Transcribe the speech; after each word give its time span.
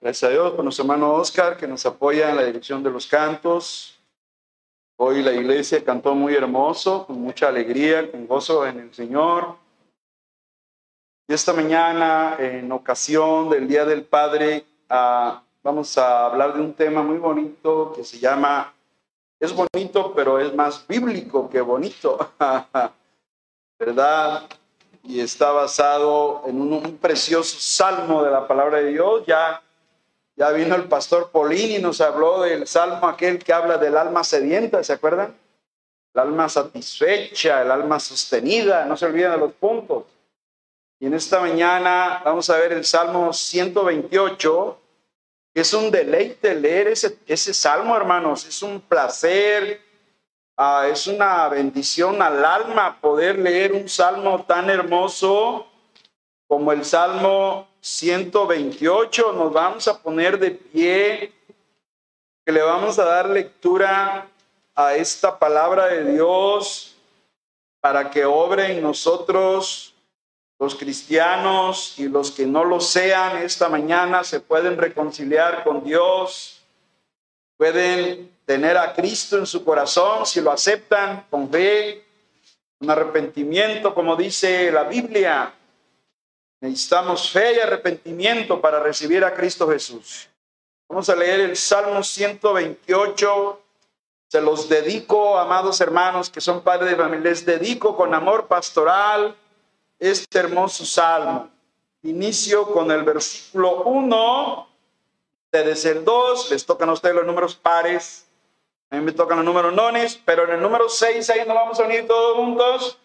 Gracias 0.00 0.24
a 0.24 0.28
Dios 0.28 0.52
por 0.54 0.64
nuestro 0.64 0.82
hermano 0.82 1.12
Oscar 1.14 1.56
que 1.56 1.68
nos 1.68 1.86
apoya 1.86 2.30
en 2.30 2.36
la 2.36 2.42
dirección 2.42 2.82
de 2.82 2.90
los 2.90 3.06
cantos. 3.06 3.96
Hoy 4.96 5.22
la 5.22 5.32
iglesia 5.32 5.84
cantó 5.84 6.12
muy 6.12 6.34
hermoso, 6.34 7.06
con 7.06 7.20
mucha 7.20 7.46
alegría, 7.46 8.10
con 8.10 8.26
gozo 8.26 8.66
en 8.66 8.80
el 8.80 8.92
Señor. 8.92 9.54
Y 11.28 11.34
esta 11.34 11.52
mañana, 11.52 12.36
en 12.40 12.72
ocasión 12.72 13.50
del 13.50 13.68
Día 13.68 13.84
del 13.84 14.02
Padre, 14.04 14.64
ah, 14.88 15.40
vamos 15.62 15.96
a 15.96 16.26
hablar 16.26 16.54
de 16.54 16.62
un 16.62 16.74
tema 16.74 17.02
muy 17.02 17.18
bonito 17.18 17.92
que 17.94 18.02
se 18.02 18.18
llama, 18.18 18.74
es 19.38 19.54
bonito, 19.54 20.12
pero 20.12 20.40
es 20.40 20.52
más 20.52 20.84
bíblico 20.88 21.48
que 21.48 21.60
bonito, 21.60 22.32
¿verdad? 23.78 24.48
Y 25.06 25.20
está 25.20 25.52
basado 25.52 26.42
en 26.46 26.60
un, 26.60 26.98
precioso 26.98 27.56
salmo 27.60 28.22
de 28.22 28.30
la 28.30 28.46
palabra 28.46 28.78
de 28.78 28.90
Dios. 28.90 29.24
Ya 29.26 29.62
ya 30.36 30.50
vino 30.50 30.74
el 30.74 30.84
pastor 30.84 31.30
Polín 31.30 31.70
y 31.70 31.78
nos 31.78 32.02
habló 32.02 32.42
del 32.42 32.66
salmo 32.66 33.08
aquel 33.08 33.42
que 33.42 33.54
habla 33.54 33.78
del 33.78 33.96
alma 33.96 34.22
sedienta, 34.22 34.84
¿se 34.84 34.92
acuerdan? 34.92 35.34
El 36.12 36.20
alma 36.20 36.48
satisfecha, 36.50 37.62
el 37.62 37.70
alma 37.70 37.98
sostenida, 37.98 38.84
no 38.84 38.98
se 38.98 39.06
olviden 39.06 39.32
de 39.32 39.38
los 39.38 39.52
puntos. 39.54 40.04
Y 41.00 41.06
en 41.06 41.14
esta 41.14 41.40
mañana 41.40 42.20
vamos 42.22 42.50
a 42.50 42.58
ver 42.58 42.74
el 42.74 42.84
Salmo 42.84 43.32
128, 43.32 44.78
que 45.54 45.60
es 45.62 45.72
un 45.72 45.90
deleite 45.90 46.54
leer 46.54 46.88
ese 46.88 47.54
salmo, 47.54 47.96
hermanos, 47.96 48.46
es 48.46 48.62
un 48.62 48.82
placer, 48.82 49.80
ah, 50.56 50.86
es 50.90 51.06
una 51.06 51.48
bendición 51.48 52.20
al 52.22 52.44
alma 52.44 53.00
poder 53.00 53.38
leer 53.38 53.72
un 53.72 53.88
salmo 53.88 54.44
tan 54.44 54.70
hermoso 54.70 55.66
como 56.46 56.72
el 56.72 56.84
Salmo 56.84 57.68
128. 57.80 59.32
Nos 59.32 59.52
vamos 59.52 59.88
a 59.88 60.00
poner 60.00 60.38
de 60.38 60.52
pie, 60.52 61.32
que 62.44 62.52
le 62.52 62.62
vamos 62.62 62.98
a 62.98 63.04
dar 63.04 63.28
lectura 63.28 64.28
a 64.74 64.94
esta 64.94 65.38
palabra 65.38 65.86
de 65.86 66.12
Dios 66.12 66.96
para 67.80 68.10
que 68.10 68.24
obre 68.24 68.72
en 68.72 68.82
nosotros 68.82 69.94
los 70.58 70.74
cristianos 70.74 71.98
y 71.98 72.08
los 72.08 72.30
que 72.30 72.46
no 72.46 72.64
lo 72.64 72.80
sean 72.80 73.38
esta 73.38 73.68
mañana 73.68 74.24
se 74.24 74.40
pueden 74.40 74.78
reconciliar 74.78 75.64
con 75.64 75.84
Dios, 75.84 76.62
pueden 77.56 78.35
tener 78.46 78.78
a 78.78 78.94
Cristo 78.94 79.36
en 79.36 79.46
su 79.46 79.62
corazón 79.62 80.24
si 80.24 80.40
lo 80.40 80.50
aceptan 80.50 81.26
con 81.28 81.50
fe, 81.50 82.02
un 82.80 82.90
arrepentimiento, 82.90 83.94
como 83.94 84.16
dice 84.16 84.72
la 84.72 84.84
Biblia, 84.84 85.52
Necesitamos 86.60 87.30
fe 87.30 87.56
y 87.56 87.60
arrepentimiento 87.60 88.60
para 88.60 88.80
recibir 88.80 89.24
a 89.24 89.34
Cristo 89.34 89.68
Jesús. 89.68 90.28
Vamos 90.88 91.08
a 91.08 91.16
leer 91.16 91.40
el 91.40 91.56
Salmo 91.56 92.02
128. 92.02 93.60
Se 94.28 94.40
los 94.40 94.68
dedico, 94.68 95.38
amados 95.38 95.80
hermanos 95.80 96.30
que 96.30 96.40
son 96.40 96.62
padres 96.62 96.90
de 96.90 96.96
familia, 96.96 97.30
les 97.30 97.44
dedico 97.44 97.94
con 97.94 98.14
amor 98.14 98.46
pastoral 98.46 99.36
este 99.98 100.38
hermoso 100.38 100.84
salmo. 100.84 101.50
Inicio 102.02 102.72
con 102.72 102.90
el 102.90 103.02
versículo 103.02 103.82
1, 103.84 104.68
ustedes 105.44 105.84
el 105.84 106.04
2, 106.04 106.50
les 106.50 106.64
tocan 106.64 106.88
a 106.88 106.92
ustedes 106.92 107.14
los 107.14 107.26
números 107.26 107.54
pares, 107.54 108.25
a 108.90 108.96
mí 108.96 109.02
me 109.02 109.12
tocan 109.12 109.38
los 109.38 109.44
números 109.44 109.72
nones, 109.74 110.20
pero 110.24 110.44
en 110.44 110.52
el 110.52 110.62
número 110.62 110.88
6 110.88 111.28
ahí 111.30 111.40
nos 111.46 111.54
vamos 111.54 111.80
a 111.80 111.84
unir 111.84 112.06
todos 112.06 112.36
juntos 112.36 112.98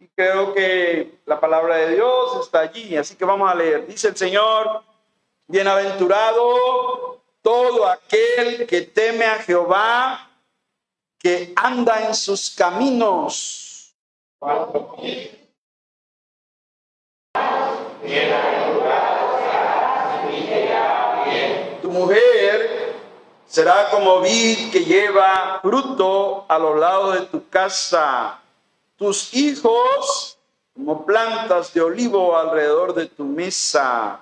y 0.00 0.06
creo 0.08 0.54
que 0.54 1.18
la 1.26 1.40
palabra 1.40 1.76
de 1.76 1.96
Dios 1.96 2.44
está 2.44 2.60
allí, 2.60 2.96
así 2.96 3.16
que 3.16 3.24
vamos 3.24 3.50
a 3.50 3.54
leer. 3.54 3.86
Dice 3.86 4.08
el 4.08 4.16
Señor, 4.16 4.82
bienaventurado 5.46 7.20
todo 7.42 7.86
aquel 7.86 8.66
que 8.66 8.82
teme 8.82 9.24
a 9.24 9.38
Jehová, 9.40 10.30
que 11.18 11.52
anda 11.56 12.06
en 12.06 12.14
sus 12.14 12.50
caminos. 12.50 13.94
Tu 21.82 21.90
mujer 21.90 22.67
será 23.48 23.88
como 23.90 24.20
vid 24.20 24.70
que 24.70 24.84
lleva 24.84 25.58
fruto 25.62 26.44
a 26.48 26.58
los 26.58 26.78
lados 26.78 27.14
de 27.14 27.26
tu 27.26 27.48
casa 27.48 28.38
tus 28.96 29.32
hijos 29.34 30.36
como 30.74 31.06
plantas 31.06 31.72
de 31.72 31.80
olivo 31.80 32.36
alrededor 32.36 32.94
de 32.94 33.06
tu 33.06 33.24
mesa. 33.24 34.20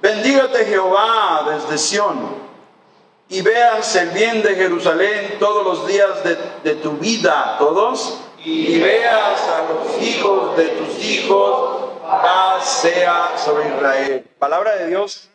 Bendígate 0.00 0.64
Jehová 0.64 1.46
desde 1.50 1.78
Sión 1.78 2.36
y 3.28 3.42
veas 3.42 3.94
el 3.96 4.10
bien 4.10 4.42
de 4.42 4.54
Jerusalén 4.54 5.36
todos 5.38 5.64
los 5.64 5.86
días 5.86 6.24
de, 6.24 6.36
de, 6.64 6.74
tu 6.76 6.92
vida, 6.92 7.56
todos, 7.58 8.18
y 8.42 8.78
veas 8.80 9.40
a 9.42 9.66
los 9.70 10.02
hijos 10.02 10.56
de 10.56 10.68
tus 10.68 11.04
hijos, 11.04 11.77
sea 12.62 13.36
sobre 13.38 13.68
Israel. 13.68 14.26
Palabra 14.38 14.76
de 14.76 14.88
Dios, 14.88 15.28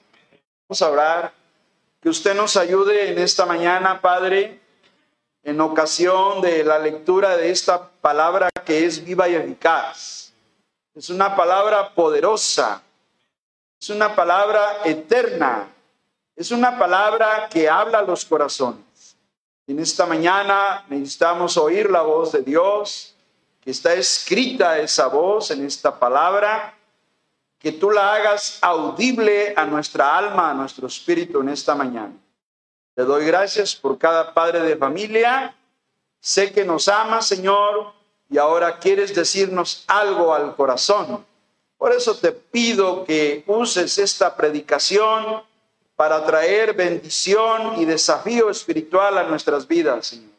vamos 0.67 0.81
a 0.81 0.89
orar. 0.89 1.33
Que 2.01 2.09
usted 2.09 2.35
nos 2.35 2.57
ayude 2.57 3.11
en 3.11 3.17
esta 3.17 3.45
mañana, 3.45 4.01
Padre, 4.01 4.59
en 5.43 5.61
ocasión 5.61 6.41
de 6.41 6.63
la 6.63 6.79
lectura 6.79 7.37
de 7.37 7.49
esta 7.49 7.89
palabra 8.01 8.49
que 8.65 8.85
es 8.85 9.03
viva 9.03 9.27
y 9.29 9.35
eficaz. 9.35 10.33
Es 10.93 11.09
una 11.09 11.35
palabra 11.35 11.93
poderosa, 11.93 12.81
es 13.79 13.89
una 13.89 14.15
palabra 14.15 14.81
eterna, 14.83 15.69
es 16.35 16.51
una 16.51 16.77
palabra 16.77 17.47
que 17.49 17.69
habla 17.69 17.99
a 17.99 18.03
los 18.03 18.25
corazones. 18.25 19.17
En 19.65 19.79
esta 19.79 20.05
mañana 20.05 20.85
necesitamos 20.89 21.55
oír 21.57 21.89
la 21.89 22.01
voz 22.01 22.33
de 22.33 22.41
Dios, 22.41 23.12
que 23.63 23.71
está 23.71 23.93
escrita 23.93 24.77
esa 24.79 25.07
voz 25.07 25.51
en 25.51 25.65
esta 25.65 25.97
palabra 25.97 26.77
que 27.57 27.71
tú 27.71 27.89
la 27.91 28.13
hagas 28.13 28.59
audible 28.61 29.53
a 29.55 29.65
nuestra 29.65 30.17
alma, 30.17 30.51
a 30.51 30.53
nuestro 30.53 30.85
espíritu 30.87 31.39
en 31.39 31.47
esta 31.47 31.73
mañana. 31.73 32.13
Te 32.93 33.03
doy 33.03 33.25
gracias 33.25 33.73
por 33.73 33.97
cada 33.97 34.33
padre 34.33 34.59
de 34.59 34.75
familia. 34.75 35.55
Sé 36.19 36.51
que 36.51 36.65
nos 36.65 36.89
ama, 36.89 37.21
Señor, 37.21 37.93
y 38.29 38.37
ahora 38.37 38.79
quieres 38.79 39.15
decirnos 39.15 39.85
algo 39.87 40.33
al 40.33 40.55
corazón. 40.57 41.25
Por 41.77 41.93
eso 41.93 42.17
te 42.17 42.33
pido 42.33 43.05
que 43.05 43.45
uses 43.47 43.97
esta 43.97 44.35
predicación 44.35 45.41
para 45.95 46.25
traer 46.25 46.73
bendición 46.73 47.81
y 47.81 47.85
desafío 47.85 48.49
espiritual 48.49 49.17
a 49.17 49.23
nuestras 49.23 49.65
vidas, 49.65 50.07
Señor. 50.07 50.32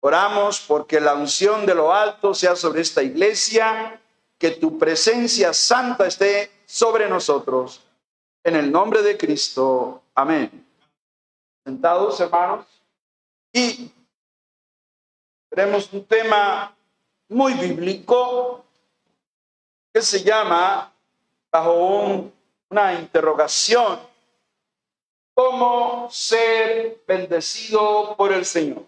Oramos 0.00 0.60
porque 0.60 1.00
la 1.00 1.14
unción 1.14 1.66
de 1.66 1.74
lo 1.74 1.92
alto 1.92 2.32
sea 2.34 2.54
sobre 2.54 2.82
esta 2.82 3.02
iglesia 3.02 4.00
que 4.38 4.52
tu 4.52 4.78
presencia 4.78 5.52
santa 5.52 6.06
esté 6.06 6.50
sobre 6.66 7.08
nosotros. 7.08 7.80
En 8.44 8.54
el 8.54 8.70
nombre 8.70 9.02
de 9.02 9.18
Cristo. 9.18 10.02
Amén. 10.14 10.66
Sentados, 11.64 12.20
hermanos. 12.20 12.66
Y 13.52 13.90
tenemos 15.50 15.92
un 15.92 16.04
tema 16.04 16.74
muy 17.28 17.54
bíblico 17.54 18.64
que 19.92 20.00
se 20.00 20.22
llama, 20.22 20.92
bajo 21.50 22.30
una 22.70 22.94
interrogación, 22.94 23.98
¿cómo 25.34 26.08
ser 26.10 27.02
bendecido 27.06 28.14
por 28.16 28.32
el 28.32 28.44
Señor? 28.44 28.84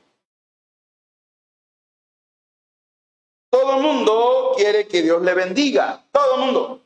Todo 3.51 3.77
el 3.77 3.83
mundo 3.83 4.53
quiere 4.57 4.87
que 4.87 5.03
Dios 5.03 5.21
le 5.23 5.35
bendiga. 5.35 6.03
Todo 6.13 6.37
el 6.37 6.41
mundo. 6.41 6.81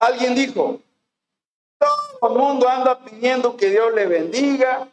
Alguien 0.00 0.34
dijo, 0.34 0.80
todo 1.78 2.30
el 2.30 2.38
mundo 2.38 2.68
anda 2.68 2.98
pidiendo 2.98 3.56
que 3.56 3.70
Dios 3.70 3.94
le 3.94 4.06
bendiga, 4.06 4.88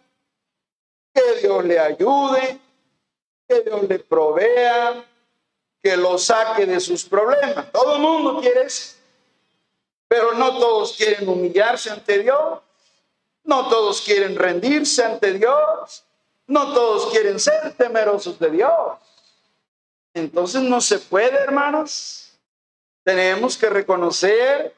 que 1.13 1.39
Dios 1.41 1.65
le 1.65 1.79
ayude, 1.79 2.59
que 3.47 3.61
Dios 3.61 3.83
le 3.83 3.99
provea, 3.99 5.03
que 5.81 5.97
lo 5.97 6.17
saque 6.17 6.65
de 6.65 6.79
sus 6.79 7.03
problemas. 7.03 7.71
Todo 7.71 7.95
el 7.95 8.01
mundo 8.01 8.39
quiere 8.39 8.63
eso. 8.63 8.95
Pero 10.07 10.33
no 10.33 10.57
todos 10.59 10.93
quieren 10.93 11.27
humillarse 11.27 11.89
ante 11.89 12.19
Dios. 12.19 12.59
No 13.43 13.67
todos 13.67 14.01
quieren 14.01 14.35
rendirse 14.35 15.03
ante 15.03 15.33
Dios. 15.33 16.05
No 16.47 16.73
todos 16.73 17.11
quieren 17.11 17.39
ser 17.39 17.73
temerosos 17.75 18.39
de 18.39 18.51
Dios. 18.51 18.71
Entonces 20.13 20.61
no 20.61 20.79
se 20.81 20.99
puede, 20.99 21.35
hermanos. 21.37 22.39
Tenemos 23.03 23.57
que 23.57 23.69
reconocer 23.69 24.75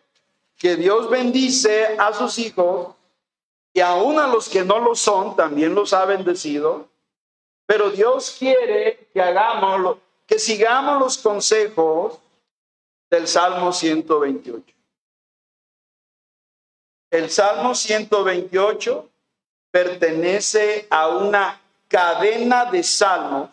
que 0.57 0.75
Dios 0.75 1.09
bendice 1.09 1.97
a 1.97 2.13
sus 2.13 2.39
hijos 2.39 2.95
y 3.73 3.81
aún 3.81 4.17
a 4.19 4.27
los 4.27 4.47
que 4.47 4.63
no 4.63 4.79
lo 4.79 4.95
son, 4.95 5.35
también 5.35 5.75
los 5.75 5.93
ha 5.93 6.05
bendecido. 6.05 6.87
Pero 7.65 7.89
Dios 7.89 8.35
quiere 8.39 9.09
que 9.13 9.21
hagamos, 9.21 9.97
que 10.25 10.39
sigamos 10.39 10.99
los 10.99 11.17
consejos 11.17 12.17
del 13.09 13.27
Salmo 13.27 13.73
128. 13.73 14.73
El 17.11 17.29
Salmo 17.29 17.75
128 17.75 19.09
pertenece 19.71 20.87
a 20.89 21.09
una 21.09 21.61
cadena 21.87 22.65
de 22.65 22.81
salmos 22.81 23.49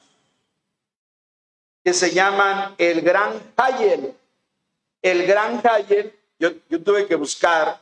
que 1.84 1.92
se 1.92 2.12
llaman 2.12 2.74
el 2.78 3.00
Gran 3.00 3.40
Hayel. 3.56 4.14
El 5.00 5.26
Gran 5.26 5.60
Hayel, 5.64 6.14
yo, 6.38 6.52
tuve 6.82 7.06
que 7.06 7.16
buscar 7.16 7.80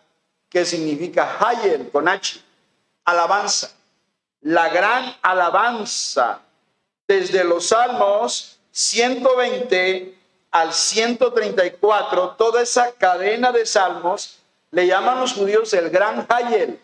qué 0.49 0.64
significa 0.64 1.37
Hayel 1.38 1.91
con 1.91 2.08
H, 2.08 2.41
alabanza. 3.05 3.70
La 4.43 4.70
gran 4.70 5.14
alabanza 5.20 6.41
desde 7.06 7.44
los 7.44 7.67
Salmos 7.67 8.58
120 8.70 10.14
al 10.50 10.73
134, 10.73 12.31
toda 12.31 12.62
esa 12.62 12.93
cadena 12.93 13.52
de 13.52 13.67
salmos 13.67 14.38
le 14.70 14.87
llaman 14.87 15.20
los 15.20 15.35
judíos 15.35 15.73
el 15.75 15.91
gran 15.91 16.26
Hayel, 16.29 16.81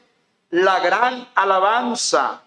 la 0.51 0.81
gran 0.81 1.29
alabanza, 1.35 2.43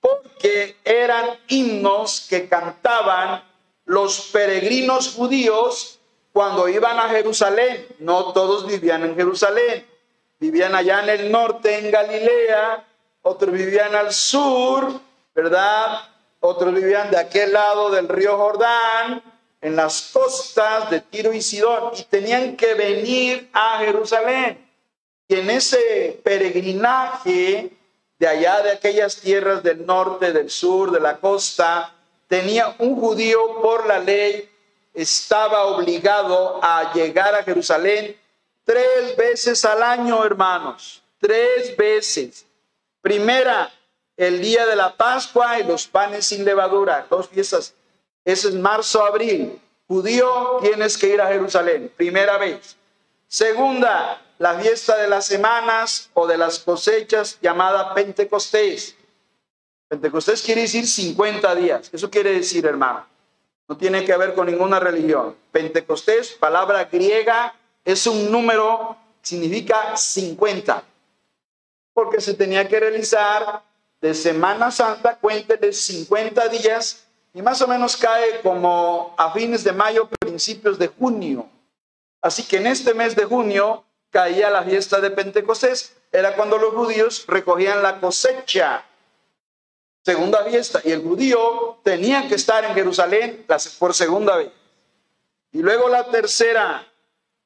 porque 0.00 0.76
eran 0.84 1.38
himnos 1.48 2.26
que 2.28 2.48
cantaban 2.48 3.42
los 3.84 4.28
peregrinos 4.32 5.14
judíos 5.14 5.98
cuando 6.32 6.68
iban 6.68 6.98
a 6.98 7.08
Jerusalén. 7.08 7.86
No 8.00 8.32
todos 8.32 8.66
vivían 8.66 9.04
en 9.04 9.14
Jerusalén, 9.14 9.86
vivían 10.40 10.74
allá 10.74 11.02
en 11.02 11.08
el 11.10 11.32
norte, 11.32 11.78
en 11.78 11.90
Galilea, 11.90 12.84
otros 13.22 13.52
vivían 13.52 13.94
al 13.94 14.12
sur, 14.12 15.00
¿verdad? 15.34 16.00
Otros 16.40 16.74
vivían 16.74 17.10
de 17.10 17.18
aquel 17.18 17.52
lado 17.52 17.90
del 17.90 18.08
río 18.08 18.36
Jordán, 18.36 19.22
en 19.62 19.76
las 19.76 20.10
costas 20.12 20.90
de 20.90 21.00
Tiro 21.00 21.32
y 21.32 21.40
Sidón, 21.40 21.92
y 21.96 22.02
tenían 22.02 22.54
que 22.54 22.74
venir 22.74 23.48
a 23.54 23.78
Jerusalén. 23.78 24.62
Y 25.26 25.36
en 25.36 25.48
ese 25.48 26.20
peregrinaje 26.22 27.70
de 28.18 28.26
allá 28.28 28.60
de 28.60 28.72
aquellas 28.72 29.16
tierras 29.16 29.62
del 29.62 29.86
norte, 29.86 30.32
del 30.32 30.50
sur, 30.50 30.90
de 30.90 31.00
la 31.00 31.16
costa, 31.16 31.93
tenía 32.34 32.74
un 32.80 33.00
judío 33.00 33.62
por 33.62 33.86
la 33.86 34.00
ley, 34.00 34.50
estaba 34.92 35.66
obligado 35.66 36.58
a 36.60 36.92
llegar 36.92 37.32
a 37.32 37.44
Jerusalén 37.44 38.16
tres 38.64 39.16
veces 39.16 39.64
al 39.64 39.80
año, 39.84 40.24
hermanos, 40.24 41.00
tres 41.20 41.76
veces. 41.76 42.44
Primera, 43.00 43.72
el 44.16 44.40
día 44.40 44.66
de 44.66 44.74
la 44.74 44.96
Pascua 44.96 45.60
y 45.60 45.62
los 45.62 45.86
panes 45.86 46.26
sin 46.26 46.44
levadura, 46.44 47.06
dos 47.08 47.28
fiestas. 47.28 47.72
Ese 48.24 48.48
es 48.48 48.54
marzo, 48.54 49.04
abril. 49.04 49.60
Judío, 49.86 50.58
tienes 50.60 50.98
que 50.98 51.10
ir 51.10 51.20
a 51.20 51.28
Jerusalén, 51.28 51.92
primera 51.96 52.36
vez. 52.36 52.76
Segunda, 53.28 54.20
la 54.38 54.58
fiesta 54.58 54.96
de 54.96 55.06
las 55.06 55.26
semanas 55.26 56.10
o 56.14 56.26
de 56.26 56.36
las 56.36 56.58
cosechas 56.58 57.38
llamada 57.40 57.94
Pentecostés. 57.94 58.96
Pentecostés 59.88 60.42
quiere 60.42 60.62
decir 60.62 60.86
50 60.86 61.54
días. 61.54 61.90
Eso 61.92 62.10
quiere 62.10 62.32
decir, 62.32 62.66
hermano. 62.66 63.06
No 63.68 63.76
tiene 63.76 64.04
que 64.04 64.16
ver 64.16 64.34
con 64.34 64.46
ninguna 64.46 64.78
religión. 64.78 65.36
Pentecostés, 65.52 66.32
palabra 66.32 66.84
griega, 66.84 67.54
es 67.84 68.06
un 68.06 68.30
número, 68.30 68.96
significa 69.22 69.96
50. 69.96 70.82
Porque 71.92 72.20
se 72.20 72.34
tenía 72.34 72.68
que 72.68 72.80
realizar 72.80 73.62
de 74.00 74.14
Semana 74.14 74.70
Santa, 74.70 75.16
cuéntele 75.16 75.72
50 75.72 76.48
días 76.48 77.06
y 77.32 77.40
más 77.40 77.60
o 77.62 77.68
menos 77.68 77.96
cae 77.96 78.40
como 78.42 79.14
a 79.16 79.32
fines 79.32 79.64
de 79.64 79.72
mayo, 79.72 80.08
principios 80.08 80.78
de 80.78 80.88
junio. 80.88 81.48
Así 82.20 82.42
que 82.42 82.58
en 82.58 82.66
este 82.66 82.94
mes 82.94 83.16
de 83.16 83.24
junio 83.24 83.84
caía 84.10 84.50
la 84.50 84.62
fiesta 84.62 85.00
de 85.00 85.10
Pentecostés. 85.10 85.96
Era 86.12 86.36
cuando 86.36 86.58
los 86.58 86.74
judíos 86.74 87.24
recogían 87.26 87.82
la 87.82 87.98
cosecha 88.00 88.84
segunda 90.04 90.44
fiesta, 90.44 90.82
y 90.84 90.92
el 90.92 91.02
judío 91.02 91.78
tenía 91.82 92.28
que 92.28 92.34
estar 92.34 92.62
en 92.64 92.74
Jerusalén 92.74 93.46
por 93.78 93.94
segunda 93.94 94.36
vez. 94.36 94.50
Y 95.52 95.58
luego 95.62 95.88
la 95.88 96.10
tercera, 96.10 96.86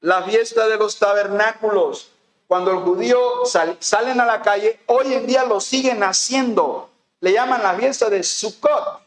la 0.01 0.23
fiesta 0.23 0.67
de 0.67 0.77
los 0.77 0.99
tabernáculos, 0.99 2.11
cuando 2.47 2.71
el 2.71 2.79
judío 2.79 3.43
salen 3.79 4.19
a 4.19 4.25
la 4.25 4.41
calle, 4.41 4.79
hoy 4.87 5.13
en 5.13 5.25
día 5.25 5.45
lo 5.45 5.61
siguen 5.61 6.03
haciendo. 6.03 6.89
Le 7.21 7.31
llaman 7.31 7.63
la 7.63 7.75
fiesta 7.75 8.09
de 8.09 8.23
Sukkot. 8.23 9.01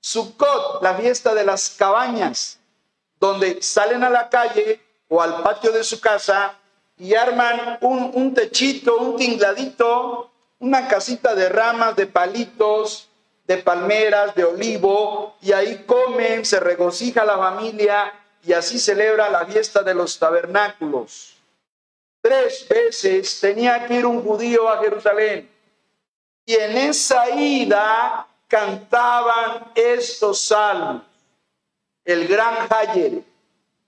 Sukkot, 0.00 0.82
la 0.82 0.94
fiesta 0.94 1.34
de 1.34 1.44
las 1.44 1.70
cabañas, 1.70 2.60
donde 3.18 3.60
salen 3.62 4.04
a 4.04 4.10
la 4.10 4.28
calle 4.28 4.80
o 5.08 5.20
al 5.20 5.42
patio 5.42 5.72
de 5.72 5.82
su 5.82 5.98
casa 5.98 6.56
y 6.96 7.14
arman 7.14 7.78
un, 7.80 8.12
un 8.14 8.34
techito, 8.34 8.98
un 8.98 9.16
tingladito 9.16 10.30
una 10.58 10.88
casita 10.88 11.34
de 11.34 11.48
ramas, 11.48 11.96
de 11.96 12.06
palitos, 12.06 13.08
de 13.46 13.58
palmeras, 13.58 14.34
de 14.34 14.44
olivo, 14.44 15.36
y 15.40 15.52
ahí 15.52 15.84
comen, 15.84 16.44
se 16.44 16.60
regocija 16.60 17.24
la 17.24 17.38
familia 17.38 18.12
y 18.42 18.52
así 18.52 18.78
celebra 18.78 19.30
la 19.30 19.46
fiesta 19.46 19.82
de 19.82 19.94
los 19.94 20.18
tabernáculos. 20.18 21.36
Tres 22.20 22.66
veces 22.68 23.40
tenía 23.40 23.86
que 23.86 23.94
ir 23.94 24.06
un 24.06 24.22
judío 24.22 24.68
a 24.68 24.78
Jerusalén 24.78 25.48
y 26.44 26.54
en 26.54 26.76
esa 26.76 27.30
ida 27.30 28.26
cantaban 28.48 29.70
estos 29.74 30.40
salmos. 30.40 31.02
El 32.04 32.26
gran 32.26 32.66
Hayer 32.70 33.22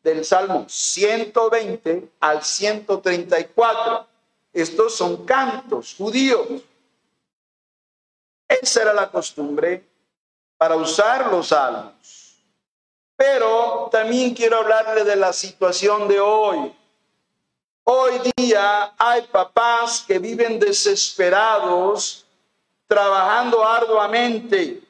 del 0.03 0.25
Salmo 0.25 0.67
120 0.69 2.09
al 2.21 2.43
134 2.43 4.07
estos 4.53 4.97
son 4.97 5.25
cantos 5.25 5.95
judíos. 5.97 6.49
Esa 8.49 8.83
era 8.83 8.93
la 8.93 9.11
costumbre 9.11 9.85
para 10.57 10.77
usar 10.77 11.31
los 11.31 11.49
salmos. 11.49 12.37
Pero 13.17 13.89
también 13.93 14.35
quiero 14.35 14.59
hablarle 14.59 15.05
de 15.05 15.17
la 15.17 15.33
situación 15.33 16.09
de 16.09 16.19
hoy. 16.19 16.75
Hoy 17.85 18.21
día 18.37 18.93
hay 18.99 19.23
papás 19.23 20.05
que 20.07 20.19
viven 20.19 20.59
desesperados, 20.59 22.27
trabajando 22.87 23.65
arduamente, 23.65 24.83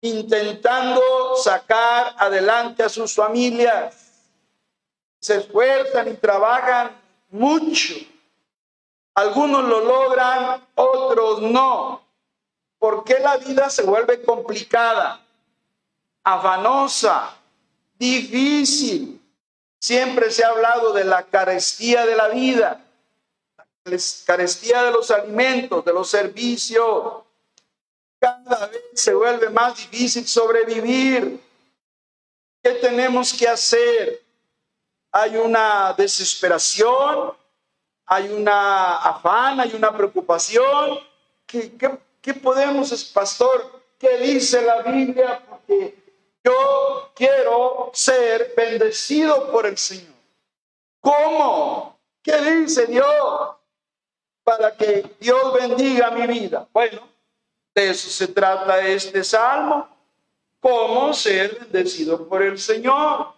intentando 0.00 1.36
sacar 1.36 2.14
adelante 2.18 2.82
a 2.82 2.88
sus 2.88 3.14
familias. 3.14 3.96
Se 5.20 5.36
esfuerzan 5.36 6.08
y 6.08 6.14
trabajan 6.14 7.00
mucho 7.30 7.94
algunos 9.14 9.64
lo 9.64 9.80
logran, 9.80 10.66
otros 10.74 11.42
no. 11.42 12.02
¿Por 12.78 13.04
qué 13.04 13.18
la 13.18 13.36
vida 13.36 13.68
se 13.68 13.82
vuelve 13.82 14.22
complicada, 14.22 15.20
afanosa, 16.24 17.36
difícil? 17.98 19.20
Siempre 19.78 20.30
se 20.30 20.44
ha 20.44 20.48
hablado 20.48 20.92
de 20.92 21.04
la 21.04 21.24
carestía 21.24 22.06
de 22.06 22.14
la 22.14 22.28
vida, 22.28 22.84
la 23.84 23.96
carestía 24.26 24.82
de 24.84 24.90
los 24.92 25.10
alimentos, 25.10 25.84
de 25.84 25.92
los 25.92 26.08
servicios. 26.08 27.22
Cada 28.18 28.66
vez 28.66 28.82
se 28.94 29.14
vuelve 29.14 29.48
más 29.50 29.76
difícil 29.76 30.26
sobrevivir. 30.26 31.40
¿Qué 32.62 32.72
tenemos 32.72 33.32
que 33.32 33.48
hacer? 33.48 34.22
Hay 35.12 35.36
una 35.36 35.94
desesperación, 35.94 37.32
hay 38.12 38.28
una 38.32 38.96
afán, 38.96 39.60
hay 39.60 39.72
una 39.72 39.96
preocupación. 39.96 40.98
¿Qué, 41.46 41.70
qué, 42.20 42.34
podemos, 42.34 43.04
pastor? 43.14 43.84
¿Qué 44.00 44.18
dice 44.18 44.62
la 44.62 44.82
Biblia? 44.82 45.40
Porque 45.48 45.94
yo 46.42 47.12
quiero 47.14 47.92
ser 47.94 48.52
bendecido 48.56 49.52
por 49.52 49.64
el 49.64 49.78
Señor. 49.78 50.12
¿Cómo? 50.98 52.00
¿Qué 52.20 52.36
dice 52.38 52.86
Dios? 52.86 53.06
Para 54.42 54.76
que 54.76 55.14
Dios 55.20 55.54
bendiga 55.54 56.10
mi 56.10 56.26
vida. 56.26 56.66
Bueno, 56.72 57.06
de 57.72 57.90
eso 57.90 58.10
se 58.10 58.26
trata 58.26 58.84
este 58.88 59.22
salmo. 59.22 59.88
¿Cómo 60.58 61.14
ser 61.14 61.60
bendecido 61.60 62.26
por 62.26 62.42
el 62.42 62.58
Señor? 62.58 63.34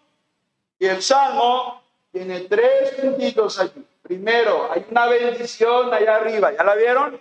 Y 0.79 0.87
el 0.87 1.03
salmo 1.03 1.83
tiene 2.11 2.41
tres 2.41 2.95
puntitos 2.95 3.59
allí. 3.59 3.87
Primero, 4.03 4.71
hay 4.71 4.85
una 4.91 5.07
bendición 5.07 5.95
allá 5.95 6.17
arriba, 6.17 6.53
¿ya 6.53 6.65
la 6.65 6.75
vieron? 6.75 7.21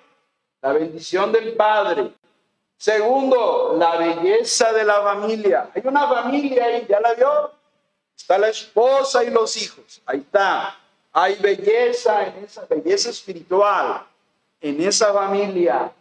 La 0.61 0.73
bendición 0.73 1.31
del 1.31 1.53
Padre. 1.53 2.11
Segundo, 2.75 3.75
la 3.77 3.97
belleza 3.97 4.73
de 4.73 4.83
la 4.83 5.03
familia. 5.03 5.69
Hay 5.75 5.83
una 5.85 6.07
familia 6.07 6.65
ahí, 6.65 6.85
¿ya 6.89 6.99
la 6.99 7.13
vio? 7.13 7.51
Está 8.17 8.39
la 8.39 8.49
esposa 8.49 9.23
y 9.23 9.29
los 9.29 9.55
hijos. 9.57 10.01
Ahí 10.05 10.19
está. 10.19 10.77
Hay 11.13 11.35
belleza 11.35 12.25
en 12.25 12.45
esa 12.45 12.65
belleza 12.65 13.11
espiritual, 13.11 14.03
en 14.59 14.81
esa 14.81 15.13
familia. 15.13 15.91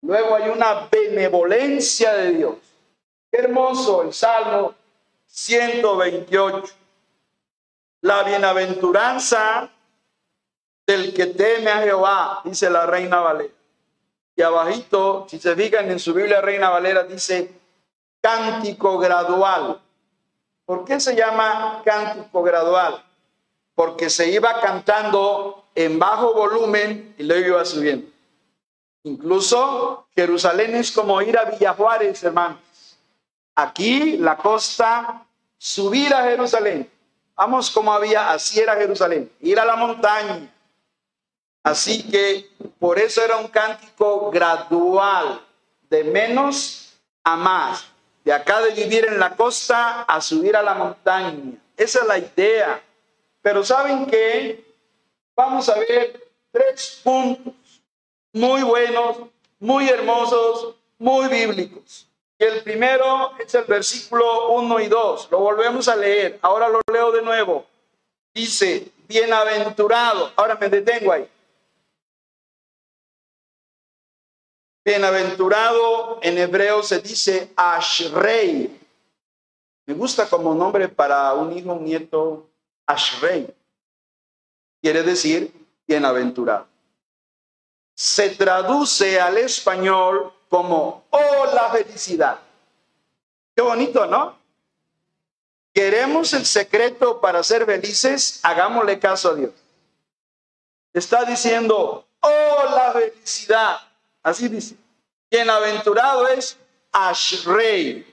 Luego 0.00 0.34
hay 0.34 0.48
una 0.48 0.88
benevolencia 0.90 2.14
de 2.14 2.30
Dios. 2.32 2.54
hermoso 3.30 4.02
el 4.02 4.12
Salmo 4.12 4.74
128. 5.26 6.72
La 8.02 8.22
bienaventuranza 8.22 9.70
del 10.86 11.14
que 11.14 11.26
teme 11.26 11.70
a 11.70 11.82
Jehová, 11.82 12.40
dice 12.44 12.68
la 12.70 12.86
Reina 12.86 13.20
Valera. 13.20 13.52
Y 14.34 14.42
abajito, 14.42 15.26
si 15.28 15.38
se 15.38 15.54
fijan 15.54 15.90
en 15.90 15.98
su 15.98 16.14
Biblia 16.14 16.40
Reina 16.40 16.70
Valera, 16.70 17.04
dice 17.04 17.52
cántico 18.20 18.98
gradual. 18.98 19.80
¿Por 20.64 20.84
qué 20.84 21.00
se 21.00 21.14
llama 21.14 21.82
cántico 21.84 22.42
gradual? 22.42 23.02
Porque 23.74 24.08
se 24.08 24.30
iba 24.30 24.60
cantando 24.60 25.64
en 25.74 25.98
bajo 25.98 26.34
volumen 26.34 27.14
y 27.18 27.24
luego 27.24 27.48
iba 27.48 27.64
subiendo. 27.64 28.08
Incluso 29.04 30.06
Jerusalén 30.14 30.76
es 30.76 30.92
como 30.92 31.20
ir 31.20 31.36
a 31.36 31.44
Villajuárez, 31.44 32.22
hermanos. 32.22 32.58
Aquí 33.54 34.16
la 34.18 34.36
costa, 34.36 35.26
subir 35.58 36.14
a 36.14 36.24
Jerusalén. 36.24 36.88
Vamos 37.34 37.70
como 37.70 37.92
había, 37.92 38.30
así 38.30 38.60
era 38.60 38.76
Jerusalén, 38.76 39.30
ir 39.40 39.58
a 39.58 39.64
la 39.64 39.76
montaña. 39.76 40.51
Así 41.62 42.02
que 42.10 42.50
por 42.78 42.98
eso 42.98 43.22
era 43.22 43.36
un 43.36 43.48
cántico 43.48 44.30
gradual, 44.30 45.40
de 45.88 46.04
menos 46.04 46.98
a 47.22 47.36
más. 47.36 47.86
De 48.24 48.32
acá 48.32 48.60
de 48.60 48.70
vivir 48.72 49.04
en 49.06 49.18
la 49.18 49.34
costa 49.36 50.02
a 50.02 50.20
subir 50.20 50.56
a 50.56 50.62
la 50.62 50.74
montaña. 50.74 51.58
Esa 51.76 52.00
es 52.00 52.06
la 52.06 52.18
idea. 52.18 52.82
Pero 53.40 53.64
¿saben 53.64 54.06
qué? 54.06 54.64
Vamos 55.34 55.68
a 55.68 55.78
ver 55.78 56.22
tres 56.52 57.00
puntos 57.02 57.54
muy 58.32 58.62
buenos, 58.62 59.18
muy 59.58 59.88
hermosos, 59.88 60.76
muy 60.98 61.28
bíblicos. 61.28 62.06
Y 62.38 62.44
el 62.44 62.62
primero 62.62 63.32
es 63.38 63.54
el 63.54 63.64
versículo 63.64 64.50
1 64.52 64.80
y 64.80 64.88
2. 64.88 65.28
Lo 65.30 65.38
volvemos 65.38 65.88
a 65.88 65.96
leer. 65.96 66.38
Ahora 66.42 66.68
lo 66.68 66.80
leo 66.92 67.12
de 67.12 67.22
nuevo. 67.22 67.66
Dice, 68.34 68.88
bienaventurado. 69.06 70.32
Ahora 70.36 70.56
me 70.60 70.68
detengo 70.68 71.12
ahí. 71.12 71.28
Bienaventurado 74.84 76.18
en 76.22 76.38
hebreo 76.38 76.82
se 76.82 77.00
dice 77.00 77.52
Ashrei. 77.56 78.80
Me 79.86 79.94
gusta 79.94 80.28
como 80.28 80.54
nombre 80.54 80.88
para 80.88 81.32
un 81.34 81.56
hijo, 81.56 81.72
un 81.72 81.84
nieto, 81.84 82.48
Ashrei. 82.86 83.46
Quiere 84.80 85.02
decir 85.02 85.52
bienaventurado 85.86 86.72
se 87.94 88.30
traduce 88.30 89.20
al 89.20 89.38
español 89.38 90.32
como 90.48 91.04
oh 91.10 91.46
la 91.54 91.70
felicidad. 91.70 92.38
Qué 93.54 93.62
bonito, 93.62 94.06
¿no? 94.06 94.36
Queremos 95.72 96.32
el 96.32 96.44
secreto 96.44 97.20
para 97.20 97.42
ser 97.42 97.64
felices, 97.64 98.40
hagámosle 98.42 98.98
caso 98.98 99.30
a 99.30 99.34
Dios. 99.34 99.52
Está 100.92 101.24
diciendo, 101.24 102.04
oh 102.20 102.64
la 102.74 102.92
felicidad. 102.92 103.78
Así 104.22 104.48
dice. 104.48 104.76
Bienaventurado 105.30 106.28
es 106.28 106.56
Ashrei. 106.92 108.06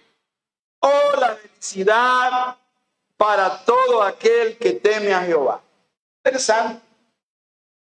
Oh 0.80 1.12
la 1.20 1.36
felicidad 1.36 2.58
para 3.18 3.63
todo 3.66 4.01
aquel 4.01 4.58
que 4.58 4.72
teme 4.72 5.13
a 5.13 5.24
Jehová. 5.24 5.62
Interesante. 6.24 6.82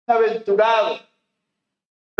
Bienaventurado 0.06 1.10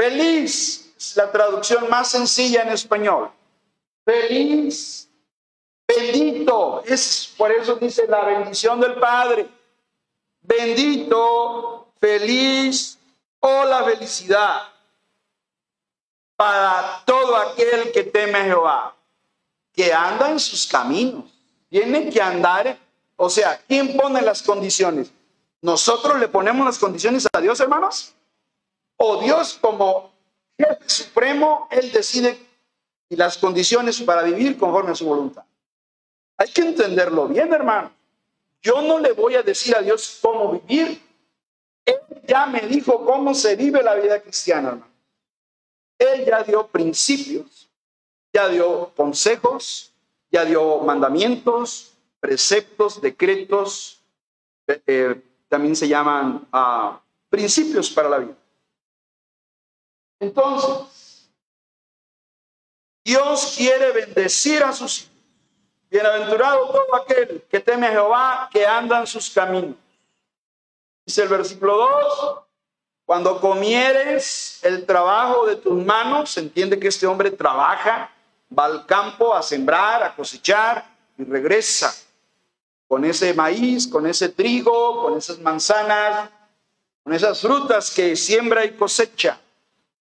Feliz 0.00 0.94
es 0.96 1.14
la 1.16 1.30
traducción 1.30 1.90
más 1.90 2.10
sencilla 2.10 2.62
en 2.62 2.70
español. 2.70 3.30
Feliz, 4.02 5.10
bendito, 5.86 6.82
es 6.86 7.34
por 7.36 7.52
eso 7.52 7.76
dice 7.76 8.06
la 8.06 8.24
bendición 8.24 8.80
del 8.80 8.94
Padre. 8.94 9.46
Bendito, 10.40 11.92
feliz 12.00 12.98
o 13.40 13.64
la 13.64 13.84
felicidad 13.84 14.72
para 16.40 17.02
todo 17.04 17.36
aquel 17.36 17.92
que 17.92 18.02
teme 18.02 18.38
a 18.38 18.44
Jehová, 18.44 18.96
que 19.74 19.92
anda 19.92 20.30
en 20.30 20.40
sus 20.40 20.66
caminos. 20.66 21.26
Tiene 21.68 22.08
que 22.08 22.22
andar, 22.22 22.78
o 23.14 23.28
sea, 23.28 23.60
¿quién 23.68 23.94
pone 23.94 24.22
las 24.22 24.42
condiciones? 24.42 25.12
¿Nosotros 25.60 26.18
le 26.18 26.28
ponemos 26.28 26.64
las 26.64 26.78
condiciones 26.78 27.28
a 27.30 27.40
Dios, 27.42 27.60
hermanos? 27.60 28.14
o 29.02 29.20
Dios 29.20 29.58
como 29.60 30.12
jefe 30.58 30.88
supremo, 30.88 31.68
Él 31.70 31.92
decide 31.92 32.38
las 33.10 33.36
condiciones 33.36 34.00
para 34.00 34.22
vivir 34.22 34.56
conforme 34.58 34.92
a 34.92 34.94
su 34.94 35.04
voluntad. 35.04 35.44
Hay 36.38 36.48
que 36.48 36.62
entenderlo 36.62 37.28
bien, 37.28 37.52
hermano. 37.52 37.92
Yo 38.62 38.80
no 38.80 38.98
le 38.98 39.12
voy 39.12 39.34
a 39.34 39.42
decir 39.42 39.76
a 39.76 39.82
Dios 39.82 40.18
cómo 40.22 40.52
vivir. 40.52 41.02
Él 41.84 41.96
ya 42.26 42.46
me 42.46 42.60
dijo 42.62 43.04
cómo 43.04 43.34
se 43.34 43.56
vive 43.56 43.82
la 43.82 43.94
vida 43.94 44.20
cristiana, 44.22 44.70
hermano. 44.70 44.89
Él 46.00 46.24
ya 46.24 46.42
dio 46.42 46.66
principios, 46.66 47.68
ya 48.32 48.48
dio 48.48 48.90
consejos, 48.96 49.92
ya 50.32 50.46
dio 50.46 50.78
mandamientos, 50.78 51.92
preceptos, 52.18 53.02
decretos, 53.02 54.00
eh, 54.66 55.20
también 55.46 55.76
se 55.76 55.86
llaman 55.86 56.48
ah, 56.52 56.98
principios 57.28 57.90
para 57.90 58.08
la 58.08 58.18
vida. 58.18 58.34
Entonces, 60.20 61.30
Dios 63.04 63.54
quiere 63.58 63.92
bendecir 63.92 64.62
a 64.62 64.72
sus 64.72 65.02
hijos. 65.02 65.10
Bienaventurado 65.90 66.70
todo 66.70 66.94
aquel 66.94 67.42
que 67.50 67.60
teme 67.60 67.88
a 67.88 67.90
Jehová, 67.90 68.48
que 68.50 68.64
anda 68.64 69.00
en 69.00 69.06
sus 69.06 69.28
caminos. 69.28 69.74
Dice 71.04 71.24
el 71.24 71.28
versículo 71.28 71.76
2, 71.76 72.49
cuando 73.10 73.40
comieres 73.40 74.60
el 74.62 74.86
trabajo 74.86 75.44
de 75.44 75.56
tus 75.56 75.84
manos, 75.84 76.30
se 76.30 76.38
entiende 76.38 76.78
que 76.78 76.86
este 76.86 77.08
hombre 77.08 77.32
trabaja, 77.32 78.08
va 78.56 78.66
al 78.66 78.86
campo 78.86 79.34
a 79.34 79.42
sembrar, 79.42 80.04
a 80.04 80.14
cosechar 80.14 80.88
y 81.18 81.24
regresa 81.24 81.92
con 82.86 83.04
ese 83.04 83.34
maíz, 83.34 83.88
con 83.88 84.06
ese 84.06 84.28
trigo, 84.28 85.02
con 85.02 85.18
esas 85.18 85.40
manzanas, 85.40 86.30
con 87.02 87.12
esas 87.12 87.40
frutas 87.40 87.90
que 87.90 88.14
siembra 88.14 88.64
y 88.64 88.76
cosecha. 88.76 89.40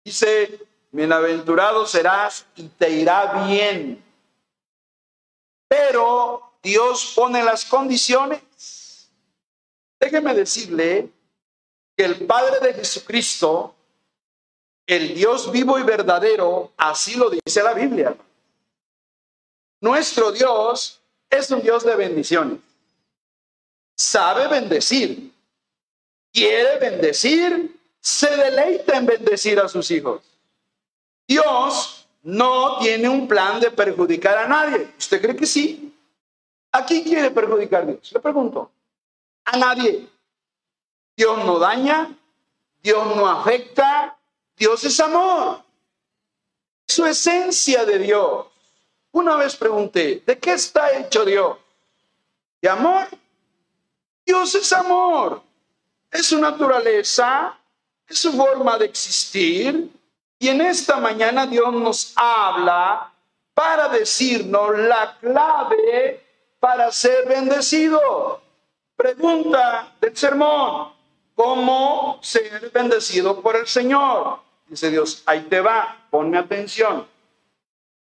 Dice, 0.06 0.60
bienaventurado 0.92 1.88
serás 1.88 2.46
y 2.56 2.68
te 2.68 2.92
irá 2.92 3.48
bien. 3.48 4.04
Pero 5.68 6.44
Dios 6.62 7.14
pone 7.16 7.42
las 7.42 7.66
condiciones. 7.66 9.10
Déjeme 10.00 10.36
decirle 10.36 11.10
que 11.96 12.06
el 12.06 12.26
Padre 12.26 12.60
de 12.60 12.74
Jesucristo, 12.74 13.76
el 14.86 15.14
Dios 15.14 15.52
vivo 15.52 15.80
y 15.80 15.84
verdadero, 15.84 16.72
así 16.78 17.16
lo 17.16 17.30
dice 17.30 17.64
la 17.64 17.74
Biblia. 17.74 18.16
Nuestro 19.82 20.32
Dios 20.32 21.02
es 21.30 21.50
un 21.52 21.62
Dios 21.62 21.84
de 21.84 21.96
bendiciones. 21.96 22.60
Sabe 23.96 24.48
bendecir. 24.48 25.32
Quiere 26.32 26.80
bendecir 26.80 27.80
se 28.04 28.36
deleita 28.36 28.98
en 28.98 29.06
bendecir 29.06 29.58
a 29.62 29.70
sus 29.70 29.90
hijos. 29.90 30.22
Dios 31.26 32.06
no 32.22 32.78
tiene 32.80 33.08
un 33.08 33.30
plan 33.30 33.62
de 33.62 33.72
perjudicar 33.72 34.38
a 34.38 34.46
nadie. 34.46 34.94
¿Usted 34.98 35.22
cree 35.22 35.36
que 35.38 35.46
sí? 35.46 35.96
¿A 36.74 36.86
quién 36.86 37.04
quiere 37.04 37.32
perjudicar 37.32 37.88
Dios? 37.88 38.12
Le 38.12 38.20
pregunto. 38.20 38.70
A 39.46 39.56
nadie. 39.56 40.06
Dios 41.16 41.46
no 41.46 41.60
daña, 41.60 42.10
Dios 42.82 43.16
no 43.16 43.28
afecta, 43.28 44.18
Dios 44.56 44.84
es 44.84 45.00
amor. 45.00 45.62
Su 46.88 47.06
esencia 47.06 47.86
de 47.86 48.00
Dios. 48.00 48.48
Una 49.12 49.36
vez 49.36 49.56
pregunté, 49.56 50.24
¿de 50.26 50.40
qué 50.40 50.54
está 50.54 50.92
hecho 50.98 51.24
Dios? 51.24 51.58
¿De 52.62 52.70
amor? 52.70 53.08
Dios 54.26 54.56
es 54.56 54.74
amor. 54.74 55.42
Es 56.10 56.28
su 56.28 56.40
naturaleza, 56.40 57.58
es 58.08 58.18
su 58.20 58.32
forma 58.34 58.78
de 58.78 58.86
existir. 58.86 59.90
Y 60.40 60.48
en 60.48 60.62
esta 60.62 60.98
mañana 60.98 61.46
Dios 61.46 61.74
nos 61.74 62.14
habla 62.16 63.12
para 63.54 63.88
decirnos 63.90 64.78
la 64.78 65.18
clave 65.20 66.24
para 66.60 66.92
ser 66.92 67.28
bendecido. 67.28 68.42
Pregunta 68.96 69.94
del 70.00 70.16
sermón, 70.16 70.94
¿cómo 71.36 72.20
ser 72.22 72.72
bendecido 72.72 73.42
por 73.42 73.56
el 73.56 73.68
Señor? 73.68 74.40
Dice 74.68 74.90
Dios, 74.90 75.24
ahí 75.26 75.42
te 75.42 75.62
va, 75.62 76.06
ponme 76.10 76.38
atención. 76.38 77.08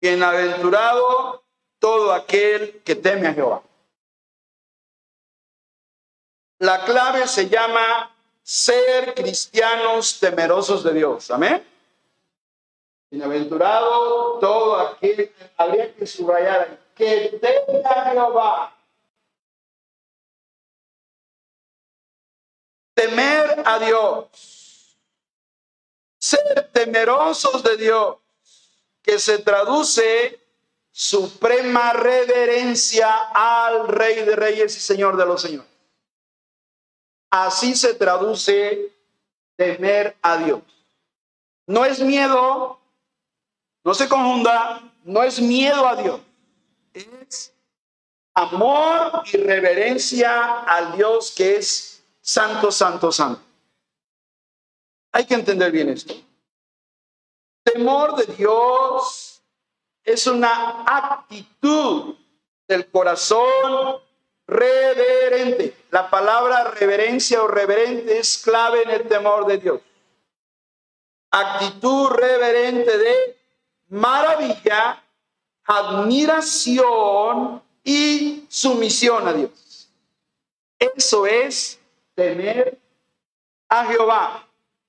Bienaventurado 0.02 1.44
todo 1.80 2.14
aquel 2.14 2.82
que 2.84 2.96
teme 2.96 3.28
a 3.28 3.34
Jehová. 3.34 3.62
La 6.60 6.86
clave 6.86 7.28
se 7.28 7.50
llama 7.50 8.10
ser 8.42 9.14
cristianos 9.14 10.20
temerosos 10.20 10.84
de 10.84 10.94
Dios. 10.94 11.30
Amén. 11.32 11.66
Bienaventurado 13.10 14.40
todo 14.40 14.78
aquel, 14.78 15.32
habría 15.58 15.94
que 15.94 16.08
subrayar, 16.08 16.80
que 16.96 17.40
tenga 17.42 17.90
a 17.90 18.12
Jehová. 18.12 18.73
Temer 22.94 23.64
a 23.66 23.80
Dios. 23.80 24.98
Ser 26.18 26.70
temerosos 26.72 27.64
de 27.64 27.78
Dios, 27.78 28.18
que 29.02 29.20
se 29.20 29.40
traduce 29.40 30.40
suprema 30.92 31.92
reverencia 31.94 33.12
al 33.34 33.88
Rey 33.88 34.24
de 34.24 34.36
Reyes 34.36 34.78
y 34.78 34.80
Señor 34.80 35.18
de 35.18 35.26
los 35.26 35.42
Señores. 35.42 35.70
Así 37.30 37.76
se 37.76 37.96
traduce 37.96 38.94
temer 39.56 40.16
a 40.22 40.38
Dios. 40.38 40.62
No 41.66 41.84
es 41.84 42.00
miedo, 42.00 42.80
no 43.84 43.94
se 43.94 44.08
confunda, 44.08 44.84
no 45.04 45.24
es 45.24 45.42
miedo 45.42 45.88
a 45.88 45.96
Dios, 45.96 46.22
es 46.94 47.54
amor 48.34 49.24
y 49.32 49.38
reverencia 49.38 50.60
al 50.62 50.96
Dios 50.96 51.34
que 51.36 51.58
es 51.58 51.93
santo, 52.24 52.72
santo, 52.72 53.12
santo. 53.12 53.42
Hay 55.12 55.26
que 55.26 55.36
entender 55.36 55.72
bien 55.72 55.90
esto. 55.90 56.16
Temor 57.64 58.16
de 58.16 58.34
Dios 58.34 59.44
es 60.04 60.26
una 60.26 60.84
actitud 60.86 62.16
del 62.68 62.90
corazón 62.90 64.00
reverente. 64.48 65.76
La 65.92 66.10
palabra 66.10 66.64
reverencia 66.72 67.44
o 67.44 67.48
reverente 67.48 68.18
es 68.18 68.40
clave 68.40 68.84
en 68.84 68.90
el 68.90 69.08
temor 69.08 69.46
de 69.46 69.58
Dios. 69.58 69.82
Actitud 71.30 72.10
reverente 72.10 72.98
de 72.98 73.38
maravilla, 73.90 75.04
admiración 75.66 76.82
y 77.84 78.46
sumisión 78.50 79.28
a 79.28 79.34
Dios. 79.34 79.90
Eso 80.80 81.26
es 81.26 81.80
temer 82.16 82.78
a 83.70 83.86
Jehová. 83.86 84.48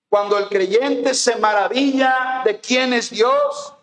Cuando 0.09 0.39
el 0.39 0.49
creyente 0.49 1.15
se 1.15 1.37
maravilla 1.37 2.43
de 2.45 2.61
quién 2.61 2.93
es 2.93 3.11
Dios, 3.11 3.75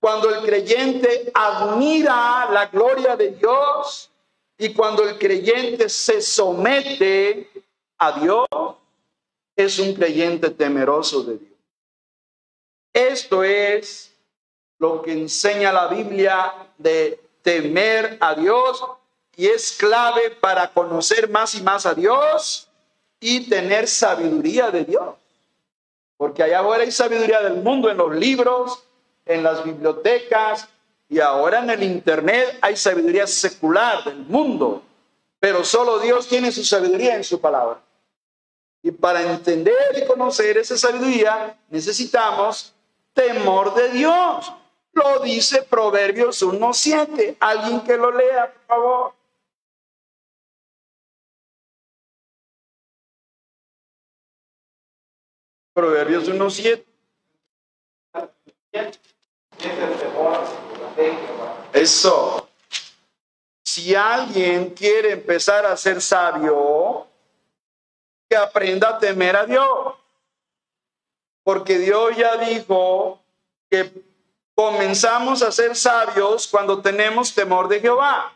cuando 0.00 0.30
el 0.30 0.44
creyente 0.44 1.30
admira 1.34 2.48
la 2.50 2.66
gloria 2.66 3.16
de 3.16 3.30
Dios 3.32 4.10
y 4.58 4.72
cuando 4.72 5.02
el 5.08 5.18
creyente 5.18 5.88
se 5.88 6.20
somete 6.20 7.50
a 7.98 8.20
Dios, 8.20 8.46
es 9.56 9.78
un 9.78 9.94
creyente 9.94 10.50
temeroso 10.50 11.22
de 11.22 11.38
Dios. 11.38 11.58
Esto 12.92 13.42
es 13.42 14.14
lo 14.78 15.02
que 15.02 15.12
enseña 15.12 15.72
la 15.72 15.88
Biblia 15.88 16.52
de 16.78 17.20
temer 17.42 18.16
a 18.20 18.34
Dios 18.34 18.82
y 19.36 19.46
es 19.46 19.72
clave 19.72 20.30
para 20.40 20.72
conocer 20.72 21.28
más 21.28 21.54
y 21.54 21.62
más 21.62 21.86
a 21.86 21.94
Dios 21.94 22.68
y 23.20 23.48
tener 23.48 23.88
sabiduría 23.88 24.70
de 24.70 24.84
Dios. 24.84 25.14
Porque 26.16 26.42
allá 26.42 26.60
afuera 26.60 26.84
hay 26.84 26.92
sabiduría 26.92 27.40
del 27.40 27.62
mundo 27.62 27.90
en 27.90 27.96
los 27.96 28.14
libros, 28.14 28.84
en 29.26 29.42
las 29.42 29.64
bibliotecas 29.64 30.68
y 31.08 31.20
ahora 31.20 31.60
en 31.60 31.70
el 31.70 31.82
Internet 31.82 32.58
hay 32.60 32.76
sabiduría 32.76 33.26
secular 33.26 34.04
del 34.04 34.18
mundo. 34.18 34.82
Pero 35.40 35.64
solo 35.64 35.98
Dios 35.98 36.28
tiene 36.28 36.52
su 36.52 36.64
sabiduría 36.64 37.16
en 37.16 37.24
su 37.24 37.40
palabra. 37.40 37.80
Y 38.82 38.90
para 38.90 39.22
entender 39.22 39.74
y 39.96 40.06
conocer 40.06 40.58
esa 40.58 40.76
sabiduría 40.76 41.58
necesitamos 41.70 42.74
temor 43.14 43.74
de 43.74 43.90
Dios. 43.90 44.52
Lo 44.92 45.20
dice 45.20 45.62
Proverbios 45.62 46.42
1.7. 46.42 47.36
Alguien 47.40 47.80
que 47.80 47.96
lo 47.96 48.10
lea, 48.10 48.52
por 48.52 48.66
favor. 48.66 49.12
Proverbios 55.74 56.28
1.7. 56.28 56.84
Eso. 61.72 62.48
Si 63.64 63.94
alguien 63.94 64.70
quiere 64.70 65.12
empezar 65.12 65.66
a 65.66 65.76
ser 65.76 66.00
sabio, 66.00 67.08
que 68.28 68.36
aprenda 68.36 68.90
a 68.90 68.98
temer 68.98 69.36
a 69.36 69.44
Dios. 69.44 69.94
Porque 71.42 71.78
Dios 71.78 72.16
ya 72.16 72.36
dijo 72.36 73.20
que 73.68 73.92
comenzamos 74.54 75.42
a 75.42 75.50
ser 75.50 75.74
sabios 75.76 76.46
cuando 76.46 76.80
tenemos 76.80 77.34
temor 77.34 77.68
de 77.68 77.80
Jehová. 77.80 78.32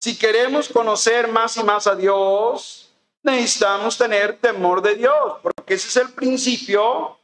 Si 0.00 0.16
queremos 0.16 0.68
conocer 0.68 1.28
más 1.28 1.56
y 1.56 1.62
más 1.62 1.86
a 1.86 1.94
Dios, 1.94 2.81
necesitamos 3.22 3.96
tener 3.96 4.38
temor 4.38 4.82
de 4.82 4.96
Dios, 4.96 5.38
porque 5.42 5.74
ese 5.74 5.88
es 5.88 5.96
el 5.96 6.12
principio 6.12 7.18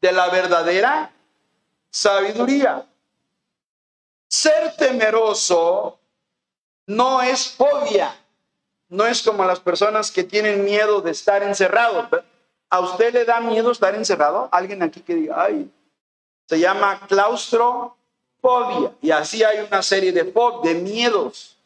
de 0.00 0.12
la 0.12 0.28
verdadera 0.28 1.10
sabiduría. 1.90 2.86
Ser 4.28 4.76
temeroso 4.76 5.98
no 6.86 7.22
es 7.22 7.48
fobia, 7.50 8.16
no 8.88 9.06
es 9.06 9.22
como 9.22 9.44
las 9.44 9.60
personas 9.60 10.10
que 10.10 10.24
tienen 10.24 10.64
miedo 10.64 11.00
de 11.00 11.12
estar 11.12 11.42
encerrados. 11.42 12.08
¿A 12.68 12.80
usted 12.80 13.12
le 13.14 13.24
da 13.24 13.40
miedo 13.40 13.70
estar 13.70 13.94
encerrado? 13.94 14.48
Alguien 14.50 14.82
aquí 14.82 15.00
que 15.00 15.14
diga, 15.14 15.42
ay, 15.44 15.70
se 16.46 16.58
llama 16.58 17.00
claustrofobia. 17.06 18.92
Y 19.00 19.10
así 19.10 19.44
hay 19.44 19.60
una 19.60 19.82
serie 19.82 20.12
de, 20.12 20.24
de 20.62 20.74
miedos 20.74 21.56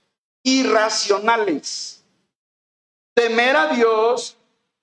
irracionales. 0.43 1.98
Temer 3.19 3.57
a 3.57 3.67
Dios 3.75 4.37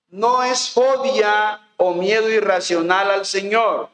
no 0.08 0.42
es 0.42 0.68
fobia 0.68 1.58
o 1.78 1.94
miedo 1.94 2.28
irracional 2.28 3.10
al 3.10 3.24
Señor. 3.24 3.88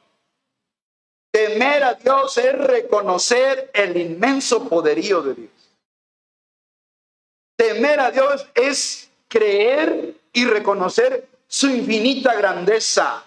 Temer 1.30 1.84
a 1.84 1.94
Dios 1.94 2.36
es 2.38 2.58
reconocer 2.58 3.70
el 3.72 3.96
inmenso 3.96 4.68
poderío 4.68 5.22
de 5.22 5.34
Dios. 5.34 5.52
Temer 7.54 8.00
a 8.00 8.10
Dios 8.10 8.44
es 8.56 9.08
creer 9.28 10.16
y 10.32 10.44
reconocer 10.44 11.28
su 11.46 11.70
infinita 11.70 12.34
grandeza, 12.34 13.22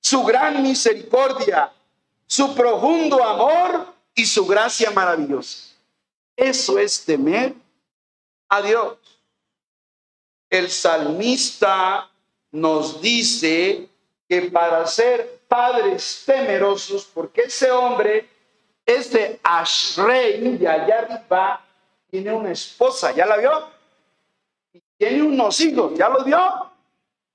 su 0.00 0.24
gran 0.24 0.60
misericordia, 0.60 1.72
su 2.26 2.52
profundo 2.52 3.22
amor 3.22 3.94
y 4.12 4.26
su 4.26 4.44
gracia 4.44 4.90
maravillosa. 4.90 5.72
Eso 6.34 6.80
es 6.80 7.04
temer 7.04 7.54
a 8.48 8.60
Dios. 8.60 9.15
El 10.48 10.70
salmista 10.70 12.10
nos 12.52 13.00
dice 13.00 13.88
que 14.28 14.42
para 14.42 14.86
ser 14.86 15.40
padres 15.48 16.22
temerosos, 16.26 17.04
porque 17.12 17.42
ese 17.42 17.70
hombre, 17.70 18.28
este 18.84 19.40
Ashrei 19.42 20.56
de 20.56 20.68
allá 20.68 20.98
arriba, 20.98 21.64
tiene 22.10 22.32
una 22.32 22.52
esposa, 22.52 23.12
¿ya 23.12 23.26
la 23.26 23.36
vio? 23.36 23.68
Y 24.72 24.80
tiene 24.96 25.22
unos 25.22 25.60
hijos, 25.60 25.92
¿ya 25.94 26.08
lo 26.08 26.24
vio? 26.24 26.70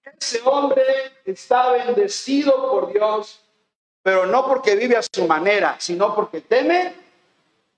Ese 0.03 0.41
hombre 0.45 0.83
está 1.25 1.71
bendecido 1.71 2.69
por 2.71 2.91
Dios, 2.91 3.39
pero 4.01 4.25
no 4.25 4.47
porque 4.47 4.75
vive 4.75 4.97
a 4.97 5.03
su 5.03 5.27
manera, 5.27 5.75
sino 5.79 6.15
porque 6.15 6.41
teme 6.41 6.93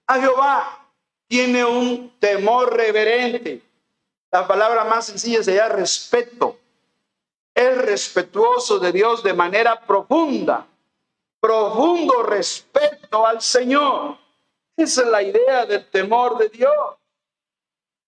a 0.08 0.19
Jehová. 0.19 0.80
Tiene 1.28 1.65
un 1.65 2.17
temor 2.19 2.76
reverente. 2.76 3.62
La 4.34 4.46
palabra 4.48 4.84
más 4.84 5.06
sencilla 5.06 5.41
sería 5.41 5.69
respeto. 5.69 6.58
Es 7.56 7.78
respetuoso 7.78 8.80
de 8.80 8.91
Dios 8.91 9.24
de 9.24 9.34
manera 9.34 9.80
profunda. 9.80 10.67
Profundo 11.39 12.24
respeto 12.24 13.26
al 13.26 13.41
Señor. 13.41 14.17
Esa 14.76 15.04
es 15.04 15.08
la 15.08 15.22
idea 15.22 15.65
del 15.65 15.89
temor 15.89 16.38
de 16.38 16.50
Dios. 16.50 16.96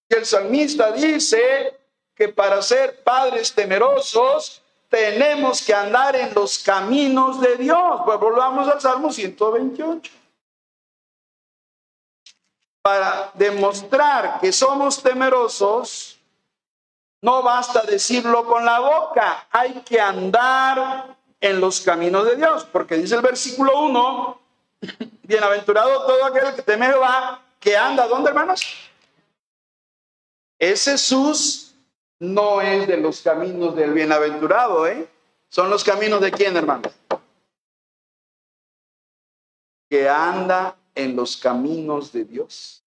Y 0.09 0.15
el 0.15 0.25
salmista 0.25 0.91
dice, 0.91 1.77
que 2.15 2.29
para 2.29 2.61
ser 2.61 3.03
padres 3.03 3.53
temerosos 3.53 4.61
tenemos 4.89 5.61
que 5.61 5.73
andar 5.73 6.15
en 6.15 6.33
los 6.33 6.57
caminos 6.59 7.41
de 7.41 7.57
Dios. 7.57 8.01
Pues 8.05 8.19
volvamos 8.19 8.67
al 8.69 8.79
Salmo 8.79 9.11
128. 9.11 10.11
Para 12.81 13.31
demostrar 13.33 14.39
que 14.39 14.51
somos 14.51 15.01
temerosos, 15.03 16.14
no 17.25 17.41
basta 17.41 17.81
decirlo 17.81 18.45
con 18.45 18.63
la 18.63 18.79
boca, 18.79 19.47
hay 19.49 19.81
que 19.81 19.99
andar 19.99 21.17
en 21.41 21.59
los 21.59 21.81
caminos 21.81 22.23
de 22.23 22.35
Dios, 22.35 22.65
porque 22.71 22.97
dice 22.97 23.15
el 23.15 23.21
versículo 23.21 23.81
1, 23.81 24.39
bienaventurado 25.23 26.05
todo 26.05 26.23
aquel 26.23 26.53
que 26.53 26.61
teme 26.61 26.93
va, 26.93 27.41
que 27.59 27.75
anda, 27.75 28.07
¿dónde 28.07 28.29
hermanos? 28.29 28.61
Es 30.59 30.85
Jesús 30.85 31.73
no 32.19 32.61
es 32.61 32.87
de 32.87 32.97
los 32.97 33.21
caminos 33.21 33.75
del 33.75 33.93
bienaventurado, 33.93 34.85
¿eh? 34.85 35.09
Son 35.49 35.71
los 35.71 35.83
caminos 35.83 36.21
de 36.21 36.29
quién, 36.29 36.55
hermano? 36.55 36.91
que 39.89 40.07
anda 40.09 40.77
en 40.93 41.15
los 41.15 41.37
caminos 41.37 42.11
de 42.11 42.25
Dios. 42.25 42.84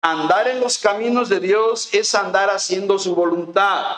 Andar 0.00 0.48
en 0.48 0.60
los 0.60 0.78
caminos 0.78 1.28
de 1.28 1.40
Dios 1.40 1.88
es 1.92 2.14
andar 2.14 2.50
haciendo 2.50 2.98
su 2.98 3.14
voluntad. 3.14 3.96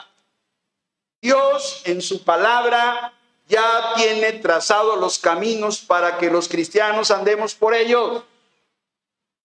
Dios 1.20 1.82
en 1.84 2.00
su 2.00 2.24
palabra 2.24 3.12
ya 3.46 3.94
tiene 3.96 4.32
trazados 4.34 4.98
los 4.98 5.18
caminos 5.18 5.80
para 5.80 6.16
que 6.16 6.30
los 6.30 6.48
cristianos 6.48 7.10
andemos 7.10 7.54
por 7.54 7.74
ellos. 7.74 8.24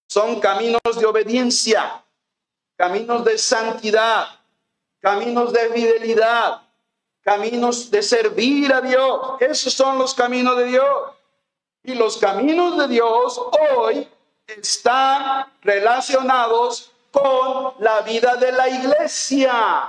Son 0.08 0.40
caminos 0.40 0.80
de 0.98 1.04
obediencia, 1.04 2.02
caminos 2.76 3.24
de 3.24 3.36
santidad, 3.36 4.28
caminos 5.00 5.52
de 5.52 5.68
fidelidad, 5.70 6.62
caminos 7.20 7.90
de 7.90 8.02
servir 8.02 8.72
a 8.72 8.80
Dios. 8.80 9.20
Esos 9.40 9.74
son 9.74 9.98
los 9.98 10.14
caminos 10.14 10.56
de 10.56 10.64
Dios. 10.64 11.12
Y 11.82 11.94
los 11.94 12.16
caminos 12.16 12.78
de 12.78 12.88
Dios 12.88 13.40
hoy 13.76 14.08
están 14.46 15.46
relacionados 15.62 16.92
con 17.10 17.74
la 17.80 18.00
vida 18.02 18.36
de 18.36 18.52
la 18.52 18.68
iglesia. 18.68 19.88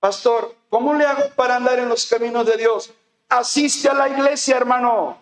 Pastor, 0.00 0.54
¿cómo 0.70 0.94
le 0.94 1.04
hago 1.04 1.30
para 1.30 1.56
andar 1.56 1.78
en 1.78 1.88
los 1.88 2.06
caminos 2.06 2.46
de 2.46 2.56
Dios? 2.56 2.92
Asiste 3.28 3.88
a 3.88 3.94
la 3.94 4.08
iglesia, 4.08 4.56
hermano. 4.56 5.18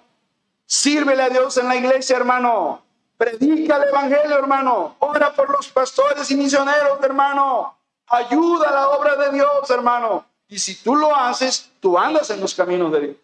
Sírvele 0.67 1.23
a 1.23 1.29
Dios 1.29 1.57
en 1.57 1.69
la 1.69 1.77
iglesia, 1.77 2.17
hermano. 2.17 2.83
Predica 3.17 3.77
el 3.77 3.89
evangelio, 3.89 4.39
hermano. 4.39 4.97
Ora 5.01 5.33
por 5.33 5.51
los 5.51 5.69
pastores 5.69 6.31
y 6.31 6.37
misioneros, 6.37 6.99
hermano. 7.03 7.77
Ayuda 8.07 8.69
a 8.69 8.73
la 8.73 8.89
obra 8.91 9.17
de 9.17 9.31
Dios, 9.33 9.71
hermano. 9.71 10.25
Y 10.49 10.59
si 10.59 10.77
tú 10.77 10.97
lo 10.97 11.15
haces, 11.15 11.71
tú 11.81 11.99
andas 11.99 12.31
en 12.31 12.41
los 12.41 12.55
caminos 12.55 12.93
de 12.93 13.01
Dios. 13.01 13.17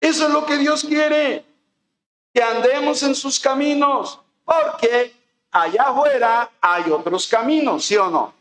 Eso 0.00 0.26
es 0.26 0.32
lo 0.32 0.46
que 0.46 0.56
Dios 0.56 0.84
quiere, 0.84 1.44
que 2.32 2.42
andemos 2.42 3.02
en 3.02 3.14
sus 3.14 3.38
caminos, 3.38 4.20
porque 4.44 5.14
allá 5.50 5.84
afuera 5.84 6.50
hay 6.60 6.90
otros 6.90 7.26
caminos, 7.26 7.84
¿sí 7.84 7.96
o 7.96 8.08
no? 8.08 8.34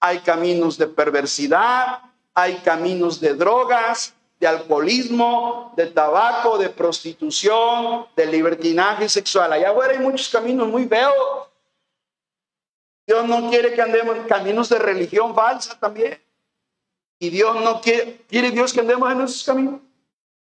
Hay 0.00 0.20
caminos 0.20 0.78
de 0.78 0.86
perversidad, 0.86 2.00
hay 2.34 2.56
caminos 2.56 3.20
de 3.20 3.34
drogas, 3.34 4.14
de 4.38 4.46
alcoholismo, 4.46 5.74
de 5.76 5.86
tabaco, 5.86 6.56
de 6.56 6.70
prostitución, 6.70 8.06
de 8.16 8.26
libertinaje 8.26 9.08
sexual. 9.08 9.52
Allá 9.52 9.70
afuera 9.70 9.92
hay 9.92 9.98
muchos 9.98 10.28
caminos 10.30 10.66
muy 10.68 10.86
feos. 10.86 11.14
Dios 13.06 13.26
no 13.26 13.50
quiere 13.50 13.74
que 13.74 13.82
andemos 13.82 14.16
en 14.16 14.24
caminos 14.24 14.68
de 14.70 14.78
religión 14.78 15.34
falsa 15.34 15.78
también. 15.78 16.18
Y 17.18 17.28
Dios 17.28 17.60
no 17.60 17.82
quiere, 17.82 18.22
quiere 18.28 18.50
Dios 18.50 18.72
que 18.72 18.80
andemos 18.80 19.12
en 19.12 19.20
esos 19.20 19.44
caminos. 19.44 19.80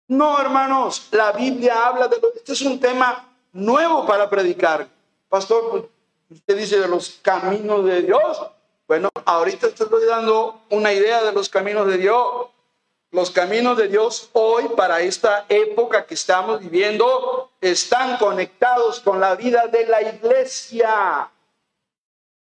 No, 0.09 0.41
hermanos, 0.41 1.07
la 1.11 1.31
Biblia 1.31 1.87
habla 1.87 2.07
de, 2.07 2.19
este 2.35 2.53
es 2.53 2.61
un 2.61 2.79
tema 2.79 3.29
nuevo 3.53 4.07
para 4.07 4.29
predicar. 4.29 4.87
Pastor, 5.29 5.69
pues, 5.69 5.83
usted 6.31 6.57
dice 6.57 6.79
de 6.79 6.87
los 6.87 7.19
caminos 7.21 7.85
de 7.85 8.01
Dios. 8.01 8.41
Bueno, 8.87 9.09
ahorita 9.23 9.69
te 9.69 9.83
estoy 9.83 10.05
dando 10.05 10.61
una 10.71 10.91
idea 10.91 11.23
de 11.23 11.31
los 11.31 11.47
caminos 11.47 11.87
de 11.87 11.99
Dios. 11.99 12.47
Los 13.11 13.29
caminos 13.29 13.77
de 13.77 13.87
Dios 13.87 14.29
hoy, 14.33 14.69
para 14.75 14.99
esta 15.01 15.45
época 15.47 16.07
que 16.07 16.15
estamos 16.15 16.59
viviendo, 16.59 17.51
están 17.61 18.17
conectados 18.17 18.99
con 19.01 19.19
la 19.19 19.35
vida 19.35 19.67
de 19.67 19.85
la 19.85 20.01
iglesia 20.01 21.29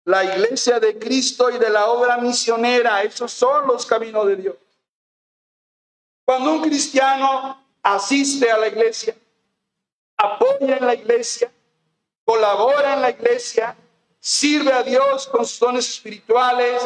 la 0.08 0.24
iglesia 0.24 0.80
de 0.80 0.98
Cristo 0.98 1.50
y 1.50 1.58
de 1.58 1.70
la 1.70 1.88
obra 1.88 2.18
misionera. 2.18 3.04
Esos 3.04 3.30
son 3.30 3.68
los 3.68 3.86
caminos 3.86 4.26
de 4.26 4.36
Dios. 4.38 4.56
Cuando 6.28 6.52
un 6.52 6.62
cristiano 6.62 7.58
asiste 7.82 8.52
a 8.52 8.58
la 8.58 8.68
iglesia, 8.68 9.16
apoya 10.18 10.76
en 10.76 10.86
la 10.86 10.94
iglesia, 10.94 11.50
colabora 12.26 12.96
en 12.96 13.02
la 13.02 13.12
iglesia, 13.12 13.78
sirve 14.20 14.74
a 14.74 14.84
Dios 14.84 15.26
con 15.28 15.46
sus 15.46 15.58
dones 15.58 15.88
espirituales, 15.88 16.84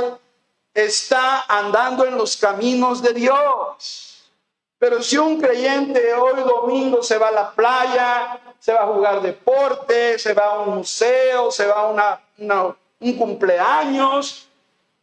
está 0.71 1.45
andando 1.47 2.05
en 2.05 2.19
los 2.19 2.37
caminos 2.37 3.01
de 3.01 3.13
Dios. 3.13 4.31
Pero 4.77 5.01
si 5.01 5.17
un 5.17 5.41
creyente 5.41 6.13
hoy 6.13 6.43
domingo 6.43 7.01
se 7.01 7.17
va 7.17 7.29
a 7.29 7.31
la 7.31 7.51
playa, 7.51 8.39
se 8.59 8.71
va 8.73 8.83
a 8.83 8.93
jugar 8.93 9.23
deporte, 9.23 10.19
se 10.19 10.35
va 10.35 10.53
a 10.53 10.59
un 10.59 10.75
museo, 10.75 11.49
se 11.49 11.65
va 11.65 11.91
a 11.97 12.75
un 12.99 13.15
cumpleaños, 13.17 14.47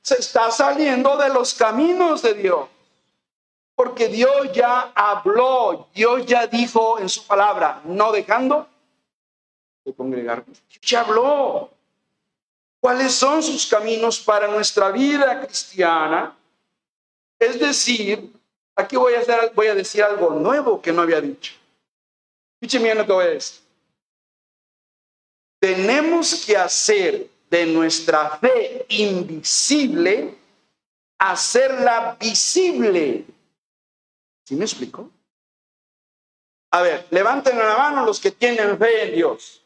se 0.00 0.14
está 0.14 0.52
saliendo 0.52 1.16
de 1.16 1.28
los 1.28 1.54
caminos 1.54 2.22
de 2.22 2.34
Dios. 2.34 2.68
Porque 3.78 4.08
Dios 4.08 4.50
ya 4.52 4.90
habló, 4.92 5.86
Dios 5.94 6.26
ya 6.26 6.48
dijo 6.48 6.98
en 6.98 7.08
su 7.08 7.24
palabra, 7.24 7.80
no 7.84 8.10
dejando 8.10 8.66
de 9.84 9.94
congregar. 9.94 10.44
Dios 10.44 10.92
habló. 10.94 11.70
¿Cuáles 12.80 13.14
son 13.14 13.40
sus 13.40 13.68
caminos 13.68 14.18
para 14.18 14.48
nuestra 14.48 14.90
vida 14.90 15.40
cristiana? 15.46 16.36
Es 17.38 17.60
decir, 17.60 18.32
aquí 18.74 18.96
voy 18.96 19.14
a, 19.14 19.20
hacer, 19.20 19.54
decir 19.54 20.02
algo 20.02 20.30
nuevo 20.30 20.82
que 20.82 20.92
no 20.92 21.02
había 21.02 21.20
dicho. 21.20 21.54
Escúcheme 22.60 22.96
lo 22.96 23.06
que 23.06 23.12
voy 23.12 23.24
a 23.26 23.28
decir. 23.28 23.60
Tenemos 25.60 26.44
que 26.44 26.56
hacer 26.56 27.28
de 27.48 27.66
nuestra 27.66 28.38
fe 28.38 28.86
invisible, 28.88 30.36
hacerla 31.16 32.16
visible. 32.18 33.37
¿Sí 34.48 34.56
me 34.56 34.64
explico? 34.64 35.10
A 36.70 36.80
ver, 36.80 37.06
levanten 37.10 37.58
la 37.58 37.76
mano 37.76 38.06
los 38.06 38.18
que 38.18 38.30
tienen 38.30 38.78
fe 38.78 39.08
en 39.08 39.14
Dios. 39.14 39.62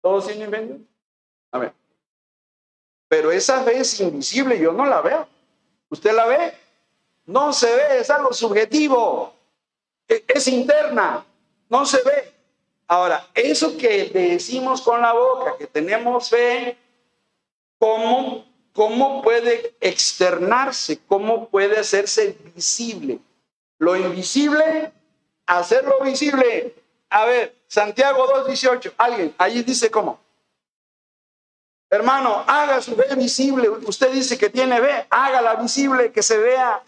¿Todos 0.00 0.26
tienen 0.26 0.50
fe 0.50 0.56
en? 0.56 0.88
A 1.52 1.58
ver. 1.58 1.74
Pero 3.08 3.30
esa 3.30 3.62
fe 3.62 3.80
es 3.80 4.00
invisible, 4.00 4.58
yo 4.58 4.72
no 4.72 4.86
la 4.86 5.02
veo. 5.02 5.28
¿Usted 5.90 6.14
la 6.14 6.24
ve? 6.28 6.54
No 7.26 7.52
se 7.52 7.66
ve, 7.76 7.98
es 8.00 8.08
algo 8.08 8.32
subjetivo. 8.32 9.34
E, 10.08 10.24
es 10.26 10.48
interna, 10.48 11.22
no 11.68 11.84
se 11.84 12.02
ve. 12.02 12.32
Ahora, 12.86 13.28
eso 13.34 13.76
que 13.76 14.08
decimos 14.08 14.80
con 14.80 15.02
la 15.02 15.12
boca, 15.12 15.58
que 15.58 15.66
tenemos 15.66 16.30
fe, 16.30 16.74
¿cómo, 17.78 18.46
cómo 18.80 19.20
puede 19.20 19.74
externarse? 19.78 21.00
¿Cómo 21.06 21.50
puede 21.50 21.78
hacerse 21.78 22.34
visible? 22.54 23.18
Lo 23.76 23.94
invisible, 23.94 24.90
hacerlo 25.44 26.00
visible. 26.00 26.74
A 27.10 27.26
ver, 27.26 27.54
Santiago 27.66 28.26
2.18, 28.46 28.94
alguien, 28.96 29.34
allí 29.36 29.62
dice 29.62 29.90
cómo. 29.90 30.18
Hermano, 31.90 32.42
haga 32.46 32.80
su 32.80 32.96
fe 32.96 33.14
visible. 33.16 33.68
Usted 33.68 34.12
dice 34.12 34.38
que 34.38 34.48
tiene 34.48 34.80
fe, 34.80 35.06
hágala 35.10 35.56
visible, 35.56 36.10
que 36.10 36.22
se 36.22 36.38
vea. 36.38 36.82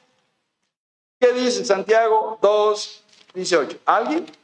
¿Qué 1.21 1.35
dice 1.35 1.63
Santiago 1.63 2.39
2.18? 2.41 3.81
¿Alguien? 3.85 4.42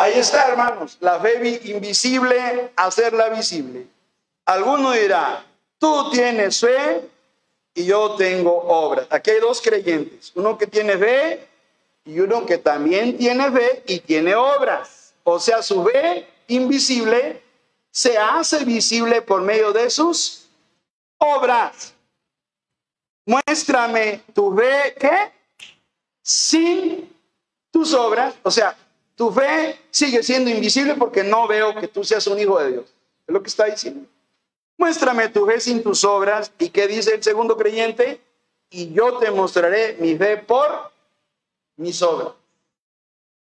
Ahí 0.00 0.16
está, 0.16 0.46
hermanos, 0.46 0.96
la 1.00 1.18
fe 1.18 1.60
invisible, 1.64 2.70
hacerla 2.76 3.30
visible. 3.30 3.84
Alguno 4.44 4.92
dirá, 4.92 5.44
tú 5.76 6.10
tienes 6.12 6.60
fe 6.60 7.02
y 7.74 7.84
yo 7.84 8.14
tengo 8.14 8.58
obras. 8.58 9.08
Aquí 9.10 9.32
hay 9.32 9.40
dos 9.40 9.60
creyentes, 9.60 10.30
uno 10.36 10.56
que 10.56 10.68
tiene 10.68 10.96
fe 10.96 11.48
y 12.04 12.20
uno 12.20 12.46
que 12.46 12.58
también 12.58 13.18
tiene 13.18 13.50
fe 13.50 13.82
y 13.88 13.98
tiene 13.98 14.36
obras. 14.36 15.14
O 15.24 15.40
sea, 15.40 15.64
su 15.64 15.84
fe 15.84 16.28
invisible 16.46 17.42
se 17.90 18.16
hace 18.16 18.64
visible 18.64 19.20
por 19.20 19.42
medio 19.42 19.72
de 19.72 19.90
sus 19.90 20.48
obras. 21.16 21.92
Muéstrame 23.26 24.22
tu 24.32 24.56
fe, 24.56 24.94
¿qué? 24.96 25.32
Sin 26.22 27.12
tus 27.72 27.92
obras, 27.94 28.36
o 28.44 28.50
sea, 28.52 28.76
tu 29.18 29.32
fe 29.32 29.76
sigue 29.90 30.22
siendo 30.22 30.48
invisible 30.48 30.94
porque 30.94 31.24
no 31.24 31.48
veo 31.48 31.74
que 31.74 31.88
tú 31.88 32.04
seas 32.04 32.24
un 32.28 32.38
hijo 32.38 32.56
de 32.60 32.70
Dios. 32.70 32.84
Es 33.26 33.34
lo 33.34 33.42
que 33.42 33.48
está 33.48 33.64
diciendo. 33.64 34.08
Muéstrame 34.76 35.28
tu 35.28 35.44
fe 35.44 35.58
sin 35.58 35.82
tus 35.82 36.04
obras. 36.04 36.52
¿Y 36.56 36.68
qué 36.68 36.86
dice 36.86 37.16
el 37.16 37.22
segundo 37.24 37.56
creyente? 37.56 38.20
Y 38.70 38.92
yo 38.92 39.18
te 39.18 39.32
mostraré 39.32 39.96
mi 39.98 40.16
fe 40.16 40.36
por 40.36 40.92
mis 41.76 42.00
obras. 42.00 42.32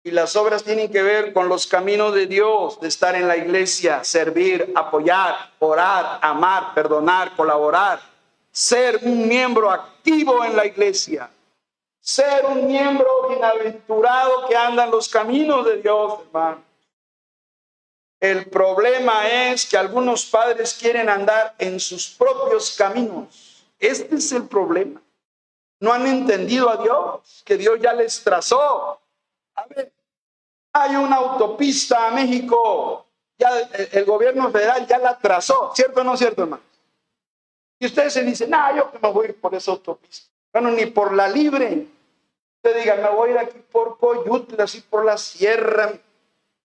Y 0.02 0.12
las 0.12 0.34
obras 0.34 0.64
tienen 0.64 0.90
que 0.90 1.02
ver 1.02 1.34
con 1.34 1.50
los 1.50 1.66
caminos 1.66 2.14
de 2.14 2.26
Dios, 2.26 2.80
de 2.80 2.88
estar 2.88 3.14
en 3.14 3.28
la 3.28 3.36
iglesia, 3.36 4.02
servir, 4.02 4.72
apoyar, 4.74 5.52
orar, 5.58 6.20
amar, 6.22 6.72
perdonar, 6.72 7.36
colaborar, 7.36 8.00
ser 8.50 8.98
un 9.02 9.28
miembro 9.28 9.70
activo 9.70 10.42
en 10.42 10.56
la 10.56 10.64
iglesia 10.64 11.28
ser 12.10 12.44
un 12.44 12.66
miembro 12.66 13.28
bienaventurado 13.28 14.48
que 14.48 14.56
anda 14.56 14.84
en 14.84 14.90
los 14.90 15.08
caminos 15.08 15.64
de 15.64 15.76
Dios, 15.76 16.20
hermano. 16.26 16.64
El 18.18 18.50
problema 18.50 19.28
es 19.28 19.64
que 19.64 19.78
algunos 19.78 20.26
padres 20.26 20.74
quieren 20.74 21.08
andar 21.08 21.54
en 21.58 21.78
sus 21.78 22.10
propios 22.10 22.74
caminos. 22.76 23.64
Este 23.78 24.16
es 24.16 24.32
el 24.32 24.46
problema. 24.48 25.00
No 25.78 25.92
han 25.92 26.06
entendido 26.06 26.68
a 26.68 26.76
Dios, 26.78 27.42
que 27.44 27.56
Dios 27.56 27.78
ya 27.80 27.94
les 27.94 28.22
trazó. 28.24 29.00
A 29.54 29.66
ver, 29.68 29.92
hay 30.72 30.96
una 30.96 31.16
autopista 31.16 32.08
a 32.08 32.10
México, 32.10 33.06
ya 33.38 33.50
el, 33.92 34.04
gobierno 34.04 34.50
federal 34.50 34.86
ya 34.86 34.98
la 34.98 35.16
trazó, 35.16 35.72
¿cierto 35.74 36.00
o 36.00 36.04
no 36.04 36.16
cierto, 36.16 36.42
hermano? 36.42 36.62
Y 37.78 37.86
ustedes 37.86 38.12
se 38.12 38.24
dicen, 38.24 38.50
no, 38.50 38.76
yo 38.76 38.90
que 38.90 38.98
me 38.98 39.10
voy 39.10 39.32
por 39.32 39.54
esa 39.54 39.70
autopista. 39.70 40.28
Bueno, 40.52 40.72
ni 40.72 40.86
por 40.86 41.14
la 41.14 41.28
libre. 41.28 41.86
Usted 42.62 42.78
diga, 42.78 42.96
me 42.96 43.08
voy 43.08 43.30
a 43.30 43.32
ir 43.32 43.38
aquí 43.38 43.58
por 43.72 43.96
Coyutla, 43.96 44.64
así 44.64 44.82
por 44.82 45.02
la 45.02 45.16
sierra. 45.16 45.92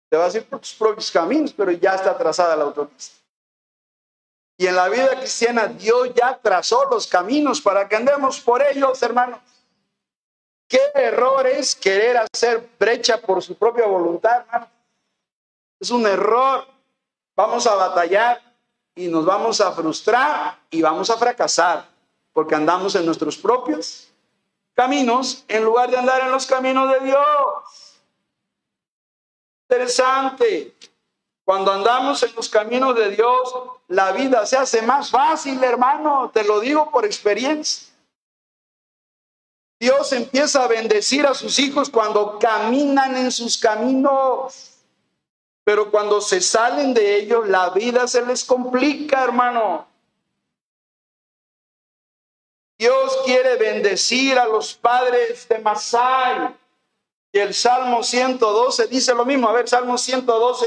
Te 0.09 0.17
vas 0.17 0.35
a 0.35 0.39
ir 0.39 0.45
por 0.45 0.59
tus 0.59 0.73
propios 0.73 1.09
caminos, 1.09 1.53
pero 1.53 1.71
ya 1.71 1.95
está 1.95 2.17
trazada 2.17 2.53
la 2.53 2.65
autopista. 2.65 3.15
Y 4.57 4.67
en 4.67 4.75
la 4.75 4.89
vida 4.89 5.17
cristiana 5.17 5.67
Dios 5.67 6.13
ya 6.13 6.37
trazó 6.41 6.85
los 6.89 7.07
caminos 7.07 7.61
para 7.61 7.87
que 7.87 7.95
andemos 7.95 8.41
por 8.41 8.61
ellos, 8.61 9.01
hermanos. 9.03 9.39
Qué 10.67 10.81
error 10.95 11.47
es 11.47 11.75
querer 11.75 12.17
hacer 12.17 12.69
brecha 12.77 13.21
por 13.21 13.41
su 13.41 13.55
propia 13.55 13.85
voluntad, 13.85 14.41
hermano. 14.41 14.69
Es 15.79 15.91
un 15.91 16.05
error. 16.05 16.67
Vamos 17.37 17.67
a 17.67 17.75
batallar 17.75 18.41
y 18.95 19.07
nos 19.07 19.25
vamos 19.25 19.61
a 19.61 19.71
frustrar 19.71 20.59
y 20.69 20.81
vamos 20.81 21.09
a 21.09 21.17
fracasar 21.17 21.87
porque 22.33 22.55
andamos 22.55 22.95
en 22.95 23.05
nuestros 23.05 23.37
propios 23.37 24.11
caminos 24.75 25.43
en 25.47 25.63
lugar 25.63 25.89
de 25.89 25.97
andar 25.97 26.21
en 26.21 26.31
los 26.31 26.45
caminos 26.45 26.91
de 26.91 27.05
Dios. 27.05 28.01
Interesante. 29.69 30.75
Cuando 31.43 31.71
andamos 31.71 32.21
en 32.23 32.35
los 32.35 32.49
caminos 32.49 32.95
de 32.95 33.11
Dios, 33.11 33.53
la 33.87 34.11
vida 34.11 34.45
se 34.45 34.57
hace 34.57 34.81
más 34.81 35.09
fácil, 35.09 35.63
hermano. 35.63 36.29
Te 36.33 36.43
lo 36.43 36.59
digo 36.59 36.91
por 36.91 37.05
experiencia. 37.05 37.87
Dios 39.79 40.11
empieza 40.13 40.63
a 40.63 40.67
bendecir 40.67 41.25
a 41.25 41.33
sus 41.33 41.59
hijos 41.59 41.89
cuando 41.89 42.39
caminan 42.39 43.15
en 43.15 43.31
sus 43.31 43.57
caminos. 43.57 44.71
Pero 45.63 45.91
cuando 45.91 46.21
se 46.21 46.41
salen 46.41 46.93
de 46.93 47.17
ellos, 47.17 47.47
la 47.47 47.69
vida 47.71 48.07
se 48.07 48.25
les 48.25 48.43
complica, 48.43 49.23
hermano. 49.23 49.87
Dios 52.77 53.17
quiere 53.23 53.55
bendecir 53.55 54.37
a 54.37 54.45
los 54.45 54.73
padres 54.73 55.47
de 55.47 55.59
Masai. 55.59 56.55
Y 57.31 57.39
el 57.39 57.53
Salmo 57.53 58.03
112 58.03 58.87
dice 58.87 59.13
lo 59.13 59.25
mismo. 59.25 59.47
A 59.47 59.53
ver, 59.53 59.67
Salmo 59.67 59.97
112, 59.97 60.65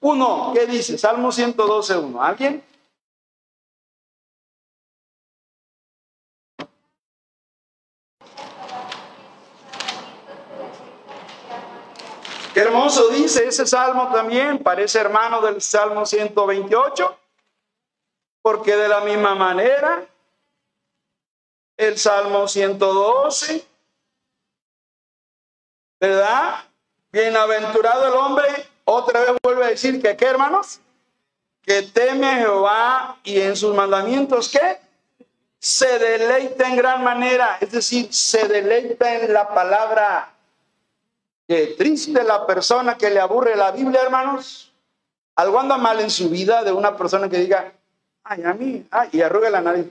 1. 0.00 0.52
¿Qué 0.54 0.66
dice? 0.66 0.98
Salmo 0.98 1.30
112, 1.30 1.96
1. 1.96 2.22
¿Alguien? 2.22 2.64
Qué 12.54 12.60
hermoso 12.60 13.08
dice 13.08 13.48
ese 13.48 13.66
salmo 13.66 14.12
también, 14.12 14.60
parece 14.60 15.00
hermano 15.00 15.40
del 15.40 15.60
Salmo 15.60 16.06
128, 16.06 17.18
porque 18.42 18.76
de 18.76 18.86
la 18.86 19.00
misma 19.00 19.34
manera 19.34 20.06
el 21.76 21.98
Salmo 21.98 22.46
112, 22.48 23.64
¿verdad? 26.00 26.64
Bienaventurado 27.12 28.08
el 28.08 28.14
hombre, 28.14 28.46
otra 28.84 29.20
vez 29.20 29.32
vuelve 29.42 29.64
a 29.64 29.68
decir 29.68 30.00
que 30.02 30.16
qué 30.16 30.26
hermanos, 30.26 30.80
que 31.62 31.82
teme 31.82 32.26
a 32.26 32.36
Jehová 32.36 33.18
y 33.24 33.40
en 33.40 33.56
sus 33.56 33.74
mandamientos, 33.74 34.48
¿qué? 34.48 34.80
Se 35.58 35.98
deleita 35.98 36.68
en 36.68 36.76
gran 36.76 37.02
manera, 37.02 37.58
es 37.60 37.72
decir, 37.72 38.12
se 38.12 38.46
deleita 38.46 39.14
en 39.14 39.32
la 39.32 39.54
palabra 39.54 40.34
Qué 41.46 41.74
triste 41.76 42.24
la 42.24 42.46
persona 42.46 42.96
que 42.96 43.10
le 43.10 43.20
aburre 43.20 43.54
la 43.54 43.70
Biblia, 43.70 44.02
hermanos. 44.02 44.72
Algo 45.36 45.60
anda 45.60 45.76
mal 45.76 46.00
en 46.00 46.10
su 46.10 46.30
vida 46.30 46.64
de 46.64 46.72
una 46.72 46.96
persona 46.96 47.28
que 47.28 47.38
diga, 47.38 47.72
ay, 48.22 48.42
a 48.44 48.54
mí, 48.54 48.86
ay, 48.90 49.10
y 49.12 49.20
arruga 49.20 49.50
la 49.50 49.60
nariz. 49.60 49.86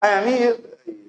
Ay, 0.00 0.12
a 0.12 0.20
mí, 0.22 1.01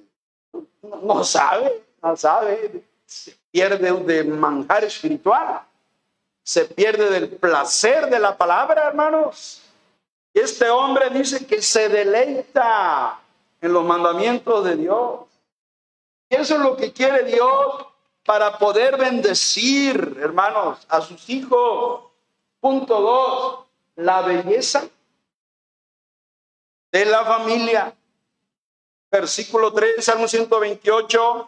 no, 1.01 1.23
sabe, 1.23 1.83
no 2.01 2.15
sabe. 2.15 2.83
Se 3.05 3.35
pierde 3.51 3.91
de 3.91 4.23
manjar 4.23 4.83
espiritual. 4.83 5.61
Se 6.43 6.65
pierde 6.65 7.09
del 7.09 7.29
placer 7.29 8.09
de 8.09 8.19
la 8.19 8.37
palabra, 8.37 8.87
hermanos. 8.87 9.61
Este 10.33 10.69
hombre 10.69 11.09
dice 11.09 11.45
que 11.45 11.61
se 11.61 11.89
deleita 11.89 13.19
en 13.61 13.71
los 13.71 13.85
mandamientos 13.85 14.65
de 14.65 14.75
Dios. 14.75 15.21
Y 16.29 16.35
eso 16.35 16.55
es 16.55 16.61
lo 16.61 16.75
que 16.75 16.91
quiere 16.91 17.23
Dios 17.23 17.85
para 18.25 18.57
poder 18.57 18.97
bendecir, 18.97 20.17
hermanos, 20.19 20.85
a 20.89 21.01
sus 21.01 21.29
hijos. 21.29 22.03
Punto 22.59 23.01
dos, 23.01 23.59
la 23.95 24.21
belleza 24.21 24.83
de 26.91 27.05
la 27.05 27.25
familia. 27.25 27.93
Versículo 29.13 29.71
3, 29.71 30.03
Salmo 30.03 30.27
128, 30.27 31.47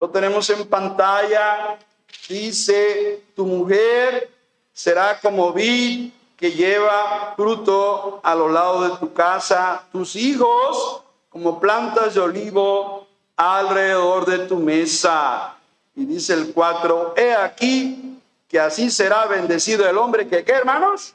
lo 0.00 0.08
tenemos 0.08 0.48
en 0.48 0.66
pantalla. 0.66 1.78
Dice, 2.26 3.24
tu 3.36 3.44
mujer 3.44 4.30
será 4.72 5.20
como 5.20 5.52
vid 5.52 6.10
que 6.34 6.50
lleva 6.50 7.34
fruto 7.36 8.20
a 8.22 8.34
los 8.34 8.50
lados 8.50 8.90
de 8.90 8.96
tu 8.96 9.12
casa, 9.12 9.84
tus 9.92 10.16
hijos 10.16 11.02
como 11.28 11.60
plantas 11.60 12.14
de 12.14 12.20
olivo 12.20 13.06
alrededor 13.36 14.24
de 14.24 14.38
tu 14.46 14.56
mesa. 14.56 15.56
Y 15.94 16.06
dice 16.06 16.32
el 16.32 16.54
4, 16.54 17.12
he 17.18 17.34
aquí 17.34 18.18
que 18.48 18.58
así 18.58 18.90
será 18.90 19.26
bendecido 19.26 19.86
el 19.86 19.98
hombre 19.98 20.26
que, 20.26 20.42
¿qué 20.42 20.52
hermanos? 20.52 21.12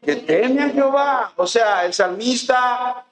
Que 0.00 0.14
teme 0.14 0.62
a 0.62 0.70
Jehová. 0.70 1.32
O 1.34 1.48
sea, 1.48 1.84
el 1.84 1.92
salmista 1.92 3.04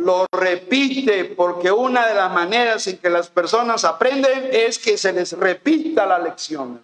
lo 0.00 0.26
repite 0.32 1.26
porque 1.26 1.70
una 1.70 2.06
de 2.06 2.14
las 2.14 2.32
maneras 2.32 2.86
en 2.86 2.98
que 2.98 3.10
las 3.10 3.28
personas 3.28 3.84
aprenden 3.84 4.48
es 4.50 4.78
que 4.78 4.96
se 4.96 5.12
les 5.12 5.32
repita 5.32 6.06
la 6.06 6.18
lección. 6.18 6.82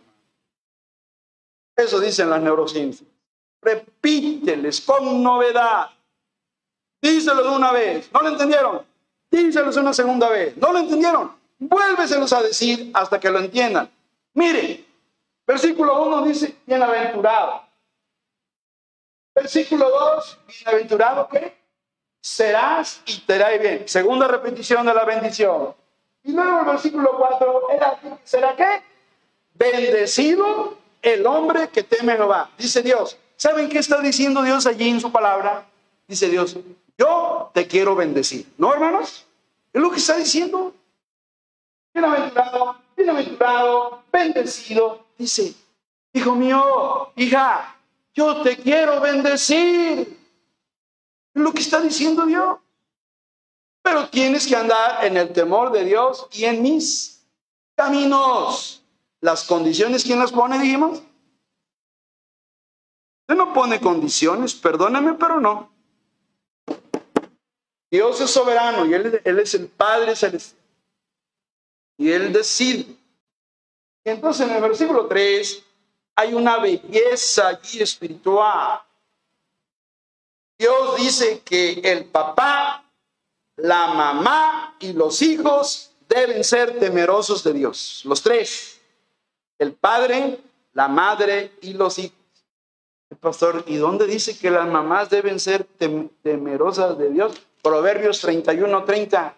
Eso 1.75 1.99
dicen 1.99 2.29
las 2.29 2.43
neurociencias. 2.43 3.09
Repíteles 3.63 4.81
con 4.83 5.23
novedad. 5.23 5.91
Díselo 7.01 7.43
de 7.43 7.57
una 7.57 7.73
vez. 7.73 8.11
¿No 8.13 8.21
lo 8.21 8.29
entendieron? 8.29 8.83
Díselos 9.31 9.77
una 9.77 9.93
segunda 9.93 10.29
vez. 10.29 10.57
¿No 10.57 10.73
lo 10.73 10.79
entendieron? 10.81 11.33
Vuélveselos 11.59 12.33
a 12.35 12.43
decir 12.43 12.91
hasta 12.93 13.19
que 13.19 13.31
lo 13.31 13.39
entiendan. 13.39 13.91
Mire, 14.35 14.85
versículo 15.47 16.03
1 16.05 16.23
dice, 16.27 16.57
bienaventurado. 16.67 17.63
Versículo 19.35 19.89
2, 19.89 20.39
bienaventurado 20.49 21.29
¿qué? 21.29 21.56
Serás 22.27 23.03
y 23.07 23.21
te 23.21 23.37
irá 23.37 23.51
bien. 23.51 23.87
Segunda 23.87 24.27
repetición 24.27 24.85
de 24.85 24.93
la 24.93 25.05
bendición. 25.05 25.73
Y 26.25 26.33
luego 26.33 26.59
el 26.59 26.67
versículo 26.67 27.17
4, 27.17 27.69
¿será 28.25 28.57
qué? 28.57 28.83
Bendecido 29.55 30.77
el 31.03 31.25
hombre 31.25 31.69
que 31.69 31.85
teme 31.85 32.15
a 32.15 32.17
Jehová. 32.17 32.51
Dice 32.59 32.83
Dios. 32.83 33.17
¿Saben 33.37 33.69
qué 33.69 33.79
está 33.79 34.01
diciendo 34.01 34.43
Dios 34.43 34.67
allí 34.67 34.89
en 34.89 35.01
su 35.01 35.13
palabra? 35.13 35.67
Dice 36.09 36.29
Dios, 36.29 36.57
yo 36.99 37.53
te 37.55 37.69
quiero 37.69 37.95
bendecir. 37.95 38.45
¿No, 38.59 38.75
hermanos? 38.75 39.25
Es 39.73 39.81
lo 39.81 39.89
que 39.93 39.99
está 39.99 40.17
diciendo. 40.17 40.75
Bienaventurado, 41.95 42.77
bienaventurado, 42.97 44.03
bendecido. 44.13 45.07
Dice, 45.17 45.55
hijo 46.13 46.35
mío, 46.35 47.13
hija, 47.15 47.77
yo 48.15 48.43
te 48.43 48.57
quiero 48.57 49.01
bendecir. 49.01 50.16
Lo 51.37 51.53
que 51.53 51.61
está 51.61 51.81
diciendo 51.81 52.27
Dios. 52.27 52.59
Pero 53.83 54.09
tienes 54.09 54.47
que 54.47 54.57
andar 54.57 55.05
en 55.05 55.17
el 55.17 55.33
temor 55.33 55.71
de 55.71 55.85
Dios 55.85 56.27
y 56.33 56.45
en 56.45 56.63
mis 56.63 57.25
caminos. 57.77 58.83
Las 59.21 59.45
condiciones, 59.45 60.03
¿quién 60.03 60.19
las 60.19 60.33
pone, 60.33 60.59
dijimos? 60.59 61.03
Usted 63.23 63.37
no 63.37 63.53
pone 63.53 63.81
condiciones, 63.81 64.55
perdóneme, 64.55 65.15
pero 65.15 65.41
no. 65.41 65.71
Dios 67.91 68.21
es 68.21 68.31
soberano 68.31 68.85
y 68.87 68.95
Él, 68.95 69.21
es 69.25 69.55
el 69.55 69.69
Padre 69.69 70.17
celestial 70.17 70.67
y 71.99 72.11
él 72.11 72.33
decide. 72.33 72.87
Entonces 74.05 74.49
en 74.49 74.55
el 74.55 74.63
versículo 74.63 75.07
3 75.07 75.63
hay 76.17 76.35
una 76.35 76.59
belleza 76.59 77.49
allí 77.49 77.81
espiritual. 77.81 78.81
Dios 80.59 80.97
dice 80.97 81.41
que 81.45 81.81
el 81.85 82.07
papá, 82.07 82.85
la 83.57 83.89
mamá 83.89 84.77
y 84.79 84.93
los 84.93 85.21
hijos 85.23 85.91
deben 86.09 86.45
ser 86.45 86.79
temerosos 86.79 87.45
de 87.45 87.53
Dios. 87.53 88.03
Los 88.05 88.23
tres. 88.23 88.81
El 89.59 89.73
padre, 89.73 90.39
la 90.73 90.89
madre 90.89 91.53
y 91.61 91.75
los 91.75 91.99
hijos. 91.99 92.17
pastor, 93.21 93.65
¿y 93.67 93.77
dónde 93.77 94.07
dice 94.07 94.39
que 94.39 94.51
las 94.51 94.67
mamás 94.67 95.11
deben 95.11 95.41
ser 95.41 95.65
temerosas 96.23 96.99
de 96.99 97.11
Dios? 97.11 97.35
Proverbios 97.63 98.21
31, 98.21 98.85
30. 98.85 99.35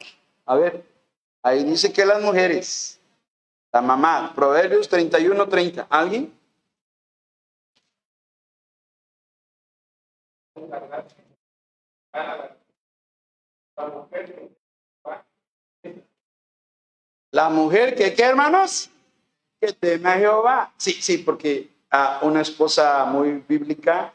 A 0.47 0.57
ver, 0.57 0.85
ahí 1.43 1.65
dice 1.65 1.93
que 1.93 2.05
las 2.05 2.23
mujeres, 2.23 2.99
la 3.73 3.81
mamá, 3.81 4.33
Proverbios 4.35 4.89
31, 4.89 5.49
30. 5.49 5.87
¿Alguien? 5.91 6.38
La 17.31 17.51
mujer 17.51 17.95
que, 17.95 18.15
¿qué 18.15 18.23
hermanos? 18.23 18.91
Que 19.61 19.73
teme 19.73 20.09
a 20.09 20.19
Jehová. 20.19 20.73
Sí, 20.77 20.93
sí, 20.93 21.19
porque 21.19 21.69
a 21.91 22.21
una 22.23 22.41
esposa 22.41 23.05
muy 23.05 23.45
bíblica 23.47 24.13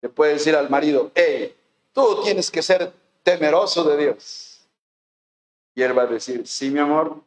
le 0.00 0.08
puede 0.08 0.34
decir 0.34 0.54
al 0.54 0.68
marido, 0.68 1.10
hey, 1.14 1.56
tú 1.92 2.22
tienes 2.22 2.50
que 2.50 2.62
ser 2.62 2.92
temeroso 3.22 3.84
de 3.84 3.96
Dios. 3.96 4.60
Y 5.74 5.82
él 5.82 5.96
va 5.96 6.02
a 6.02 6.06
decir, 6.06 6.46
sí, 6.46 6.70
mi 6.70 6.78
amor, 6.78 7.20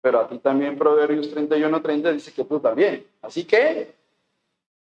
pero 0.00 0.20
a 0.20 0.28
ti 0.28 0.38
también 0.38 0.76
Proverbios 0.76 1.30
31, 1.30 1.80
30 1.80 2.12
dice 2.12 2.32
que 2.32 2.44
tú 2.44 2.60
también. 2.60 3.06
Así 3.22 3.44
que, 3.44 3.94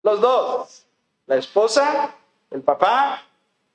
los 0.03 0.19
dos, 0.19 0.85
la 1.25 1.37
esposa, 1.37 2.15
el 2.51 2.61
papá 2.61 3.23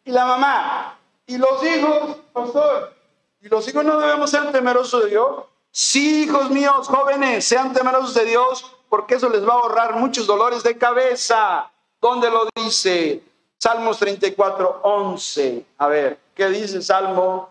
y 0.04 0.10
la 0.10 0.24
mamá. 0.24 0.98
Y 1.26 1.38
los 1.38 1.62
hijos, 1.64 2.16
pastor, 2.32 2.92
y 3.40 3.48
los 3.48 3.66
hijos 3.68 3.84
no 3.84 3.98
debemos 3.98 4.30
ser 4.30 4.50
temerosos 4.52 5.04
de 5.04 5.10
Dios. 5.10 5.44
Sí, 5.70 6.24
hijos 6.24 6.50
míos, 6.50 6.88
jóvenes, 6.88 7.44
sean 7.44 7.72
temerosos 7.72 8.14
de 8.14 8.26
Dios, 8.26 8.64
porque 8.88 9.14
eso 9.14 9.28
les 9.28 9.46
va 9.46 9.54
a 9.54 9.56
ahorrar 9.56 9.94
muchos 9.96 10.26
dolores 10.26 10.62
de 10.62 10.76
cabeza. 10.76 11.70
¿Dónde 12.00 12.30
lo 12.30 12.46
dice? 12.54 13.22
Salmos 13.58 13.98
34, 13.98 14.80
11. 14.82 15.64
A 15.78 15.86
ver, 15.86 16.18
¿qué 16.34 16.48
dice 16.48 16.82
Salmo 16.82 17.50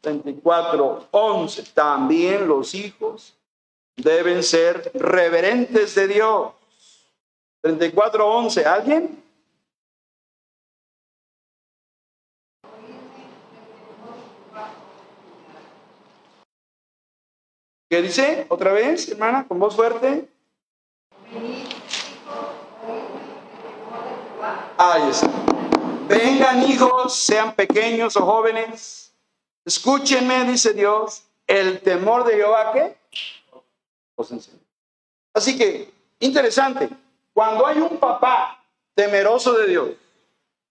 34, 0.00 1.08
11? 1.12 1.62
También 1.72 2.46
los 2.48 2.74
hijos 2.74 3.34
deben 3.96 4.42
ser 4.42 4.90
reverentes 4.94 5.94
de 5.94 6.08
Dios. 6.08 6.52
34, 7.62 8.28
11. 8.28 8.66
¿Alguien? 8.66 9.21
¿Qué 17.92 18.00
dice? 18.00 18.46
Otra 18.48 18.72
vez, 18.72 19.06
hermana, 19.10 19.46
con 19.46 19.58
voz 19.58 19.76
fuerte. 19.76 20.26
Ahí 24.78 25.10
está. 25.10 25.28
Vengan 26.08 26.62
hijos, 26.62 27.14
sean 27.14 27.54
pequeños 27.54 28.16
o 28.16 28.24
jóvenes, 28.24 29.12
escúchenme, 29.66 30.44
dice 30.44 30.72
Dios, 30.72 31.24
el 31.46 31.82
temor 31.82 32.24
de 32.24 32.36
Jehová 32.36 32.72
que 32.72 32.96
os 34.14 34.32
enseña. 34.32 34.56
Así 35.34 35.58
que, 35.58 35.92
interesante, 36.20 36.88
cuando 37.34 37.66
hay 37.66 37.78
un 37.78 37.98
papá 37.98 38.64
temeroso 38.94 39.52
de 39.52 39.66
Dios, 39.66 39.90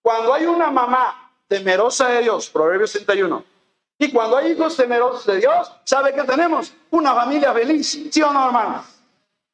cuando 0.02 0.34
hay 0.34 0.46
una 0.46 0.72
mamá 0.72 1.32
temerosa 1.46 2.08
de 2.08 2.22
Dios, 2.22 2.50
Proverbios 2.50 2.90
61, 2.90 3.51
y 4.02 4.10
cuando 4.10 4.36
hay 4.36 4.50
hijos 4.50 4.76
temerosos 4.76 5.24
de 5.26 5.36
Dios, 5.36 5.70
¿sabe 5.84 6.12
que 6.12 6.24
tenemos? 6.24 6.74
Una 6.90 7.14
familia 7.14 7.52
feliz, 7.52 8.08
¿sí 8.10 8.20
o 8.20 8.32
no, 8.32 8.46
hermanos? 8.46 8.84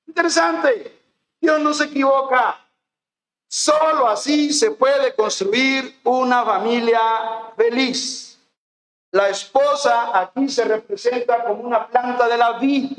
Interesante. 0.06 1.02
Dios 1.38 1.61
no 1.61 1.74
se 1.74 1.84
equivoca. 1.84 2.58
Solo 3.46 4.08
así 4.08 4.50
se 4.54 4.70
puede 4.70 5.14
construir 5.14 6.00
una 6.04 6.46
familia 6.46 6.98
feliz. 7.58 8.38
La 9.11 9.28
esposa 9.28 10.18
aquí 10.18 10.48
se 10.48 10.64
representa 10.64 11.44
como 11.44 11.64
una 11.64 11.87
planta 11.87 12.26
de 12.26 12.38
la 12.38 12.52
vid, 12.58 12.90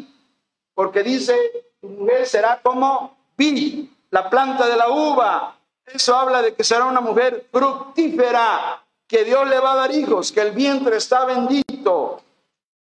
porque 0.76 1.02
dice, 1.02 1.36
tu 1.82 1.88
mujer 1.88 2.28
será 2.28 2.60
como 2.62 3.18
vid, 3.36 3.90
la 4.12 4.30
planta 4.30 4.68
de 4.68 4.78
la 4.78 4.90
uva. 4.90 5.56
Eso 5.84 6.16
habla 6.16 6.44
de 6.44 6.54
que 6.54 6.64
será 6.64 6.86
una 6.86 7.02
mujer 7.02 7.48
fructífera, 7.52 8.84
que 9.10 9.26
Dios 9.26 9.50
le 9.50 9.60
va 9.60 9.74
a 9.74 9.76
dar 9.76 9.92
hijos, 9.92 10.32
que 10.32 10.40
el 10.40 10.52
vientre 10.52 10.98
está 10.98 11.26
bendito. 11.26 12.22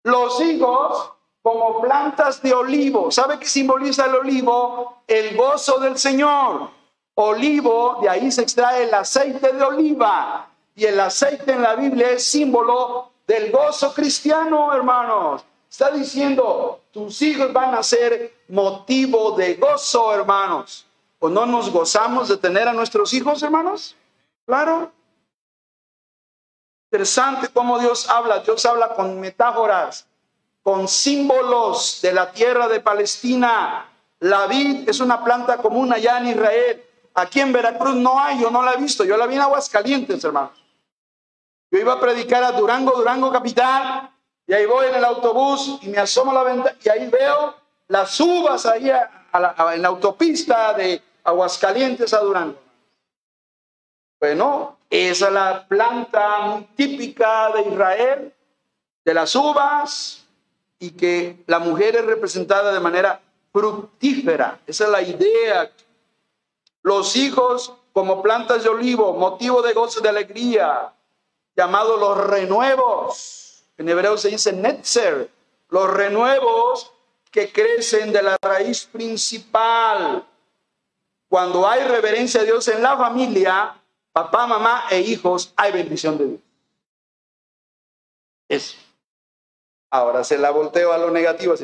Los 0.04 0.40
hijos 0.40 1.12
como 1.42 1.82
plantas 1.82 2.40
de 2.40 2.54
olivo. 2.54 3.10
¿Sabe 3.10 3.40
qué 3.40 3.46
simboliza 3.46 4.06
el 4.06 4.14
olivo? 4.14 5.02
El 5.08 5.36
gozo 5.36 5.80
del 5.80 5.98
Señor. 5.98 6.70
Olivo, 7.16 7.98
de 8.00 8.08
ahí 8.08 8.30
se 8.30 8.42
extrae 8.42 8.84
el 8.84 8.94
aceite 8.94 9.52
de 9.52 9.64
oliva. 9.64 10.48
Y 10.76 10.84
el 10.84 11.00
aceite 11.00 11.52
en 11.52 11.62
la 11.62 11.74
Biblia 11.74 12.10
es 12.10 12.24
símbolo 12.24 13.10
del 13.26 13.50
gozo 13.50 13.92
cristiano, 13.92 14.72
hermanos. 14.72 15.44
Está 15.68 15.90
diciendo, 15.90 16.82
tus 16.92 17.20
hijos 17.22 17.52
van 17.52 17.74
a 17.74 17.82
ser 17.82 18.32
motivo 18.48 19.32
de 19.32 19.54
gozo, 19.54 20.14
hermanos. 20.14 20.86
¿O 21.18 21.28
no 21.28 21.46
nos 21.46 21.68
gozamos 21.70 22.28
de 22.28 22.36
tener 22.36 22.68
a 22.68 22.72
nuestros 22.72 23.12
hijos, 23.12 23.42
hermanos? 23.42 23.96
Claro. 24.46 24.92
Interesante 26.92 27.48
cómo 27.48 27.78
Dios 27.78 28.06
habla. 28.10 28.40
Dios 28.40 28.66
habla 28.66 28.90
con 28.90 29.18
metáforas, 29.18 30.06
con 30.62 30.86
símbolos 30.86 32.00
de 32.02 32.12
la 32.12 32.30
tierra 32.30 32.68
de 32.68 32.80
Palestina. 32.80 33.90
La 34.18 34.46
vid 34.46 34.86
es 34.86 35.00
una 35.00 35.24
planta 35.24 35.56
común 35.56 35.90
allá 35.90 36.18
en 36.18 36.26
Israel. 36.26 36.84
Aquí 37.14 37.40
en 37.40 37.50
Veracruz 37.50 37.94
no 37.94 38.20
hay, 38.20 38.38
yo 38.38 38.50
no 38.50 38.62
la 38.62 38.74
he 38.74 38.76
visto. 38.76 39.04
Yo 39.04 39.16
la 39.16 39.26
vi 39.26 39.36
en 39.36 39.40
Aguascalientes, 39.40 40.22
hermanos. 40.22 40.50
Yo 41.70 41.78
iba 41.78 41.94
a 41.94 41.98
predicar 41.98 42.44
a 42.44 42.52
Durango, 42.52 42.92
Durango 42.92 43.32
capital, 43.32 44.10
y 44.46 44.52
ahí 44.52 44.66
voy 44.66 44.88
en 44.88 44.96
el 44.96 45.04
autobús 45.06 45.78
y 45.80 45.88
me 45.88 45.96
asomo 45.96 46.32
a 46.32 46.34
la 46.34 46.42
ventana 46.42 46.76
y 46.84 46.88
ahí 46.90 47.08
veo 47.08 47.54
las 47.88 48.20
uvas 48.20 48.66
ahí 48.66 48.90
en 48.90 49.80
la 49.80 49.88
autopista 49.88 50.74
de 50.74 51.00
Aguascalientes 51.24 52.12
a 52.12 52.18
Durango. 52.18 52.60
Bueno, 54.20 54.76
es 54.92 55.22
la 55.22 55.66
planta 55.66 56.62
típica 56.76 57.50
de 57.52 57.62
Israel, 57.62 58.34
de 59.02 59.14
las 59.14 59.34
uvas, 59.34 60.26
y 60.78 60.90
que 60.90 61.42
la 61.46 61.58
mujer 61.60 61.96
es 61.96 62.04
representada 62.04 62.74
de 62.74 62.78
manera 62.78 63.18
fructífera. 63.50 64.60
Esa 64.66 64.84
es 64.84 64.90
la 64.90 65.00
idea. 65.00 65.70
Los 66.82 67.16
hijos 67.16 67.72
como 67.94 68.20
plantas 68.20 68.64
de 68.64 68.68
olivo, 68.68 69.14
motivo 69.14 69.62
de 69.62 69.72
gozo 69.72 70.00
y 70.00 70.02
de 70.02 70.08
alegría, 70.10 70.92
llamados 71.56 71.98
los 71.98 72.26
renuevos. 72.26 73.64
En 73.78 73.88
hebreo 73.88 74.18
se 74.18 74.28
dice 74.28 74.52
netzer, 74.52 75.30
los 75.70 75.88
renuevos 75.88 76.92
que 77.30 77.50
crecen 77.50 78.12
de 78.12 78.22
la 78.22 78.36
raíz 78.42 78.84
principal. 78.84 80.22
Cuando 81.30 81.66
hay 81.66 81.82
reverencia 81.84 82.42
a 82.42 82.44
Dios 82.44 82.68
en 82.68 82.82
la 82.82 82.94
familia, 82.98 83.81
papá, 84.12 84.46
mamá 84.46 84.84
e 84.90 85.00
hijos, 85.00 85.52
hay 85.56 85.72
bendición 85.72 86.18
de 86.18 86.26
Dios. 86.26 86.40
Eso. 88.48 88.76
Ahora 89.90 90.24
se 90.24 90.38
la 90.38 90.50
volteo 90.50 90.92
a 90.92 90.98
lo 90.98 91.10
negativo. 91.10 91.54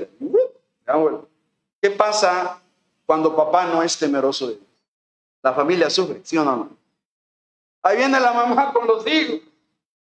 ¿Qué 1.80 1.90
pasa 1.90 2.60
cuando 3.06 3.36
papá 3.36 3.66
no 3.66 3.82
es 3.82 3.98
temeroso 3.98 4.48
de 4.48 4.54
Dios? 4.54 4.66
La 5.42 5.52
familia 5.52 5.88
sufre, 5.88 6.20
¿sí 6.24 6.36
o 6.36 6.44
no? 6.44 6.70
Ahí 7.82 7.96
viene 7.96 8.18
la 8.18 8.32
mamá 8.32 8.72
con 8.72 8.86
los 8.86 9.06
hijos. 9.06 9.40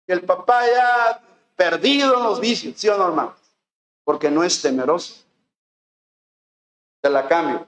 El 0.06 0.22
papá 0.22 0.66
ya 0.66 1.22
perdido 1.54 2.16
en 2.16 2.22
los 2.24 2.40
vicios, 2.40 2.74
¿sí 2.76 2.88
o 2.88 2.96
no, 2.96 3.08
hermano? 3.08 3.34
Porque 4.04 4.30
no 4.30 4.42
es 4.42 4.62
temeroso. 4.62 5.22
Se 7.02 7.10
la 7.10 7.28
cambio. 7.28 7.66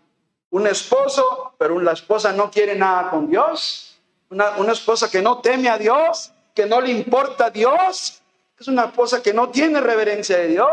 Un 0.51 0.67
esposo, 0.67 1.55
pero 1.59 1.79
la 1.79 1.93
esposa 1.93 2.33
no 2.33 2.51
quiere 2.51 2.75
nada 2.75 3.11
con 3.11 3.29
Dios 3.29 3.90
una, 4.31 4.73
esposa 4.73 5.11
que 5.11 5.21
no 5.21 5.39
teme 5.41 5.69
a 5.69 5.77
Dios, 5.77 6.33
que 6.55 6.67
no 6.67 6.81
le 6.81 6.91
importa 6.91 7.47
a 7.47 7.51
Dios, 7.51 8.23
es 8.59 8.69
una 8.69 8.85
esposa 8.85 9.23
que 9.23 9.35
no 9.35 9.51
tiene 9.51 9.81
reverencia 9.81 10.39
de 10.39 10.49
Dios. 10.49 10.71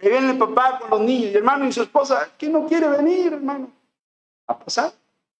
Y 0.00 0.08
viene 0.08 0.32
el 0.32 0.38
papá 0.38 0.80
con 0.80 0.90
los 0.90 1.00
niños 1.00 1.32
y 1.32 1.36
hermano 1.36 1.64
y 1.64 1.72
su 1.72 1.82
esposa, 1.82 2.30
que 2.36 2.48
no 2.48 2.66
quiere 2.66 2.88
venir, 2.88 3.32
hermano. 3.32 3.70
¿A 4.46 4.58
pasar? 4.58 4.92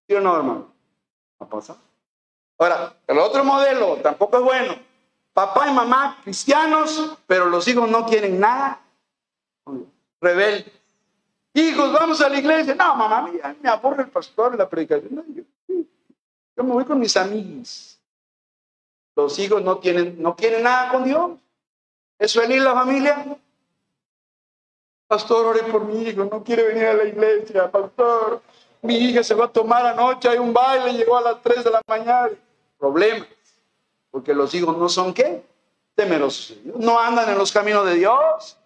¿Sí 0.06 0.14
o 0.14 0.20
no, 0.20 0.36
hermano? 0.36 0.72
¿A 1.38 1.46
pasar? 1.46 1.76
Ahora, 2.58 2.94
el 3.06 3.18
otro 3.18 3.44
modelo 3.44 3.96
tampoco 3.96 4.38
es 4.38 4.44
bueno. 4.44 4.74
Papá 5.32 5.68
y 5.68 5.72
mamá 5.72 6.18
cristianos, 6.22 7.16
pero 7.26 7.46
los 7.46 7.66
hijos 7.66 7.88
no 7.88 8.06
quieren 8.06 8.38
nada. 8.38 8.80
Rebeldes. 10.20 10.72
Hijos, 11.54 11.92
vamos 11.92 12.20
a 12.20 12.28
la 12.28 12.38
iglesia. 12.38 12.74
No, 12.74 12.94
mamá, 12.94 13.30
me 13.60 13.68
aburre 13.68 14.04
el 14.04 14.10
pastor, 14.10 14.56
la 14.56 14.68
predicación. 14.68 15.24
Me 16.56 16.72
voy 16.72 16.84
con 16.84 16.98
mis 16.98 17.16
amigos. 17.16 17.98
Los 19.14 19.38
hijos 19.38 19.62
no 19.62 19.78
tienen, 19.78 20.20
no 20.22 20.34
quieren 20.34 20.62
nada 20.62 20.90
con 20.90 21.04
Dios. 21.04 21.32
¿Es 22.18 22.32
feliz 22.32 22.62
la 22.62 22.72
familia? 22.72 23.36
Pastor, 25.06 25.46
ore 25.46 25.62
por 25.64 25.84
mi 25.84 26.02
hijo, 26.02 26.24
no 26.24 26.42
quiere 26.42 26.68
venir 26.68 26.86
a 26.86 26.94
la 26.94 27.04
iglesia, 27.04 27.70
pastor. 27.70 28.40
Mi 28.80 28.96
hija 28.96 29.22
se 29.22 29.34
va 29.34 29.46
a 29.46 29.48
tomar 29.48 29.84
anoche, 29.86 30.28
hay 30.28 30.38
un 30.38 30.52
baile, 30.52 30.94
llegó 30.94 31.16
a 31.16 31.20
las 31.20 31.42
3 31.42 31.64
de 31.64 31.70
la 31.70 31.82
mañana. 31.86 32.30
Problemas. 32.78 33.28
Porque 34.10 34.34
los 34.34 34.54
hijos 34.54 34.76
no 34.76 34.88
son 34.88 35.12
qué? 35.12 35.42
Temerosos. 35.94 36.56
No 36.64 36.98
andan 36.98 37.28
en 37.30 37.38
los 37.38 37.52
caminos 37.52 37.84
de 37.86 37.94
Dios. 37.94 38.56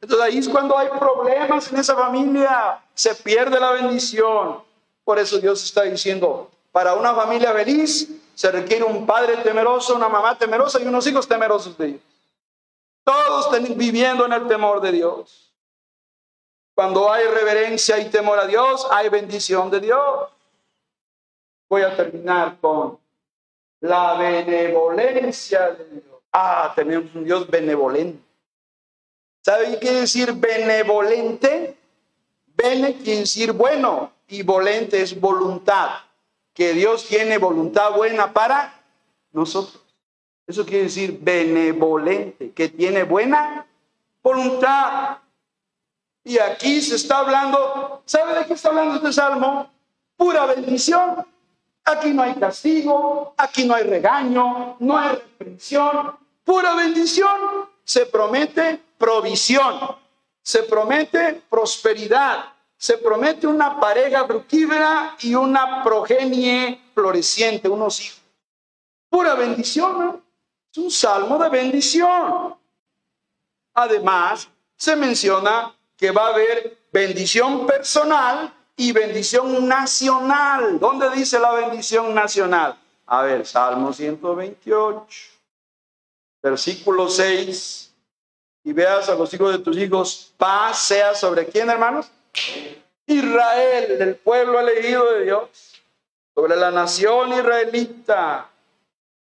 Entonces 0.00 0.26
ahí 0.26 0.38
es 0.38 0.48
cuando 0.48 0.78
hay 0.78 0.88
problemas 0.88 1.72
en 1.72 1.78
esa 1.78 1.96
familia. 1.96 2.80
Se 2.94 3.14
pierde 3.14 3.58
la 3.58 3.72
bendición. 3.72 4.62
Por 5.04 5.18
eso 5.18 5.38
Dios 5.38 5.64
está 5.64 5.82
diciendo, 5.82 6.50
para 6.78 6.94
una 6.94 7.12
familia 7.12 7.52
feliz 7.52 8.08
se 8.36 8.52
requiere 8.52 8.84
un 8.84 9.04
padre 9.04 9.38
temeroso, 9.38 9.96
una 9.96 10.08
mamá 10.08 10.38
temerosa 10.38 10.80
y 10.80 10.86
unos 10.86 11.04
hijos 11.08 11.26
temerosos 11.26 11.76
de 11.76 11.86
Dios. 11.88 12.00
Todos 13.02 13.50
viviendo 13.76 14.24
en 14.24 14.32
el 14.32 14.46
temor 14.46 14.80
de 14.80 14.92
Dios. 14.92 15.52
Cuando 16.76 17.10
hay 17.10 17.24
reverencia 17.24 17.98
y 17.98 18.08
temor 18.10 18.38
a 18.38 18.46
Dios, 18.46 18.86
hay 18.92 19.08
bendición 19.08 19.68
de 19.72 19.80
Dios. 19.80 20.28
Voy 21.68 21.82
a 21.82 21.96
terminar 21.96 22.58
con 22.60 22.96
la 23.80 24.14
benevolencia 24.14 25.72
de 25.72 25.84
Dios. 25.84 26.22
Ah, 26.32 26.72
tenemos 26.76 27.12
un 27.12 27.24
Dios 27.24 27.50
benevolente. 27.50 28.22
¿Sabe 29.44 29.80
qué 29.80 29.90
decir 29.90 30.32
benevolente? 30.32 31.76
Bene 32.46 32.94
quiere 32.98 33.22
decir 33.22 33.50
bueno 33.50 34.12
y 34.28 34.44
volente 34.44 35.02
es 35.02 35.18
voluntad. 35.18 36.07
Que 36.58 36.72
Dios 36.72 37.06
tiene 37.06 37.38
voluntad 37.38 37.92
buena 37.92 38.32
para 38.32 38.82
nosotros. 39.30 39.80
Eso 40.44 40.66
quiere 40.66 40.86
decir 40.86 41.16
benevolente, 41.20 42.50
que 42.50 42.68
tiene 42.68 43.04
buena 43.04 43.64
voluntad. 44.20 45.18
Y 46.24 46.36
aquí 46.38 46.82
se 46.82 46.96
está 46.96 47.18
hablando, 47.18 48.02
¿sabe 48.06 48.40
de 48.40 48.46
qué 48.46 48.54
está 48.54 48.70
hablando 48.70 48.96
este 48.96 49.12
salmo? 49.12 49.70
Pura 50.16 50.46
bendición. 50.46 51.24
Aquí 51.84 52.10
no 52.10 52.24
hay 52.24 52.34
castigo, 52.34 53.34
aquí 53.36 53.64
no 53.64 53.74
hay 53.76 53.84
regaño, 53.84 54.78
no 54.80 54.98
hay 54.98 55.10
reprensión, 55.10 56.16
pura 56.42 56.74
bendición. 56.74 57.68
Se 57.84 58.04
promete 58.06 58.82
provisión, 58.98 59.78
se 60.42 60.64
promete 60.64 61.40
prosperidad, 61.48 62.52
se 62.78 62.96
promete 62.96 63.46
una 63.46 63.80
pareja 63.80 64.24
fructífera 64.24 65.16
y 65.20 65.34
una 65.34 65.82
progenie 65.82 66.80
floreciente, 66.94 67.68
unos 67.68 68.00
hijos. 68.00 68.22
Pura 69.10 69.34
bendición, 69.34 69.98
¿no? 69.98 70.22
Es 70.70 70.78
un 70.78 70.90
salmo 70.90 71.38
de 71.38 71.48
bendición. 71.48 72.54
Además, 73.74 74.48
se 74.76 74.94
menciona 74.94 75.74
que 75.96 76.12
va 76.12 76.26
a 76.26 76.34
haber 76.34 76.78
bendición 76.92 77.66
personal 77.66 78.54
y 78.76 78.92
bendición 78.92 79.66
nacional. 79.66 80.78
¿Dónde 80.78 81.10
dice 81.10 81.40
la 81.40 81.52
bendición 81.52 82.14
nacional? 82.14 82.78
A 83.06 83.22
ver, 83.22 83.44
Salmo 83.44 83.92
128, 83.92 85.04
versículo 86.40 87.08
6. 87.08 87.92
Y 88.64 88.72
veas 88.72 89.08
a 89.08 89.14
los 89.16 89.32
hijos 89.34 89.52
de 89.52 89.58
tus 89.58 89.76
hijos, 89.78 90.32
paz 90.36 90.78
sea 90.82 91.14
sobre 91.14 91.46
quién, 91.46 91.68
hermanos? 91.70 92.10
Israel, 93.06 94.00
el 94.00 94.16
pueblo 94.16 94.60
elegido 94.60 95.12
de 95.12 95.24
Dios, 95.24 95.48
sobre 96.34 96.56
la 96.56 96.70
nación 96.70 97.32
israelita. 97.32 98.48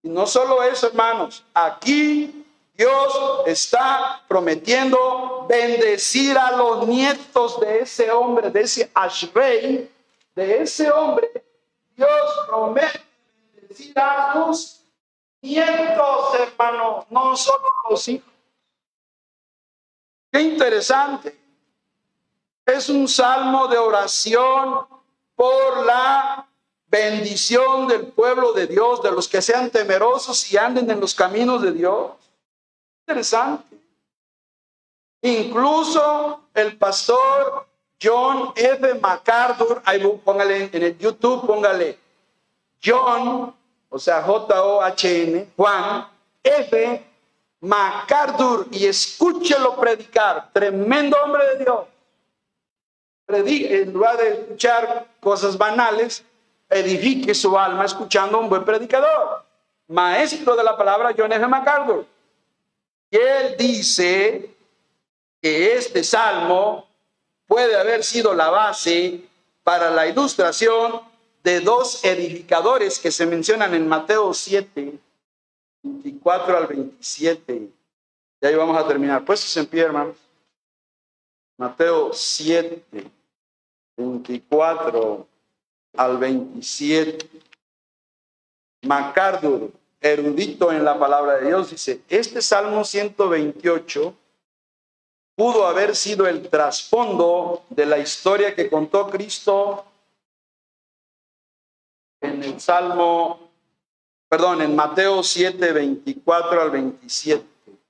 Y 0.03 0.09
no 0.09 0.27
solo 0.27 0.63
eso, 0.63 0.89
hermanos, 0.89 1.45
aquí 1.53 2.45
Dios 2.75 3.43
está 3.47 4.23
prometiendo 4.29 5.47
bendecir 5.49 6.37
a 6.37 6.53
los 6.53 6.87
nietos 6.87 7.61
de 7.61 7.81
ese 7.81 8.11
hombre, 8.11 8.51
de 8.51 8.61
ese 8.61 8.91
Ashrei, 8.95 9.91
de 10.35 10.63
ese 10.63 10.91
hombre. 10.91 11.31
Dios 11.97 12.11
promete 12.47 13.03
bendecir 13.55 13.99
a 13.99 14.33
sus 14.35 14.81
nietos, 15.41 16.35
hermanos, 16.39 17.07
no 17.09 17.37
solo 17.37 17.65
los 17.89 18.09
hijos. 18.09 18.33
Qué 20.31 20.41
interesante. 20.41 21.46
Es 22.67 22.89
un 22.89 23.07
salmo 23.07 23.69
de 23.69 23.79
oración 23.79 24.85
por 25.37 25.87
la 25.87 26.49
bendición 26.89 27.87
del 27.87 28.09
pueblo 28.09 28.53
de 28.53 28.67
Dios, 28.67 29.01
de 29.05 29.13
los 29.13 29.29
que 29.29 29.41
sean 29.41 29.71
temerosos 29.71 30.53
y 30.53 30.57
anden 30.57 30.91
en 30.91 30.99
los 30.99 31.15
caminos 31.15 31.63
de 31.63 31.71
Dios. 31.71 32.11
Interesante. 33.07 33.77
Incluso 35.23 36.41
el 36.55 36.77
pastor 36.77 37.69
John 38.03 38.53
F. 38.57 38.95
MacArthur, 38.95 39.81
ahí 39.85 40.05
póngale 40.25 40.69
en 40.73 40.83
el 40.83 40.99
YouTube, 40.99 41.47
póngale 41.47 41.97
John, 42.85 43.55
o 43.89 43.99
sea, 43.99 44.23
J-O-H-N, 44.25 45.51
Juan 45.57 46.09
F. 46.43 47.07
MacArthur, 47.61 48.67
y 48.73 48.87
escúchelo 48.87 49.77
predicar, 49.77 50.51
tremendo 50.53 51.17
hombre 51.25 51.47
de 51.55 51.65
Dios 51.65 51.96
en 53.29 53.93
lugar 53.93 54.17
de 54.19 54.29
escuchar 54.31 55.07
cosas 55.21 55.59
banales, 55.59 56.25
edifique 56.69 57.35
su 57.35 57.59
alma 57.59 57.85
escuchando 57.85 58.37
a 58.37 58.41
un 58.41 58.49
buen 58.49 58.65
predicador, 58.65 59.45
maestro 59.89 60.57
de 60.57 60.65
la 60.65 60.77
palabra 60.77 61.15
John 61.17 61.33
F. 61.33 61.47
MacArthur. 61.47 62.07
Y 63.11 63.17
él 63.17 63.57
dice 63.59 64.51
que 65.41 65.77
este 65.77 66.03
salmo 66.03 66.89
puede 67.47 67.77
haber 67.77 68.03
sido 68.03 68.35
la 68.35 68.51
base 68.51 69.23
para 69.63 69.91
la 69.91 70.07
ilustración 70.07 71.01
de 71.43 71.61
dos 71.61 72.05
edificadores 72.05 72.99
que 72.99 73.13
se 73.13 73.27
mencionan 73.27 73.75
en 73.75 73.87
Mateo 73.87 74.35
7, 74.35 74.99
24 75.83 76.57
al 76.57 76.67
27. 76.67 77.71
Y 78.41 78.47
ahí 78.47 78.55
vamos 78.55 78.77
a 78.77 78.87
terminar. 78.87 79.25
Pues 79.25 79.57
en 79.57 79.67
pie, 79.67 79.83
hermanos. 79.83 80.17
Mateo 81.57 82.13
7, 82.13 82.83
24 83.97 85.27
al 85.97 86.19
27. 86.19 87.29
MacArthur, 88.83 89.73
erudito 90.01 90.71
en 90.71 90.85
la 90.85 90.99
palabra 90.99 91.37
de 91.37 91.47
Dios, 91.47 91.71
dice, 91.71 92.03
este 92.09 92.41
Salmo 92.41 92.85
128 92.85 94.15
pudo 95.35 95.67
haber 95.67 95.97
sido 95.97 96.27
el 96.27 96.49
trasfondo 96.49 97.65
de 97.71 97.87
la 97.87 97.99
historia 97.99 98.55
que 98.55 98.71
contó 98.71 99.09
Cristo 99.11 99.85
en 102.21 102.43
el 102.43 102.61
Salmo, 102.61 103.51
perdón, 104.29 104.63
en 104.63 104.75
Mateo 104.75 105.23
7, 105.23 105.73
24 105.73 106.63
al 106.63 106.71
27. 106.71 107.45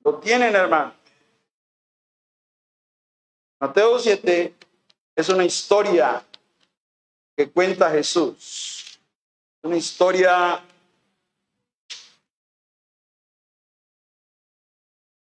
¿Lo 0.04 0.14
tienen, 0.16 0.54
hermano? 0.54 0.94
Mateo 3.61 3.98
7, 3.98 4.54
es 5.17 5.31
una 5.31 5.45
historia 5.45 6.23
que 7.35 7.51
cuenta 7.51 7.91
Jesús. 7.91 9.01
Una 9.62 9.77
historia 9.77 10.62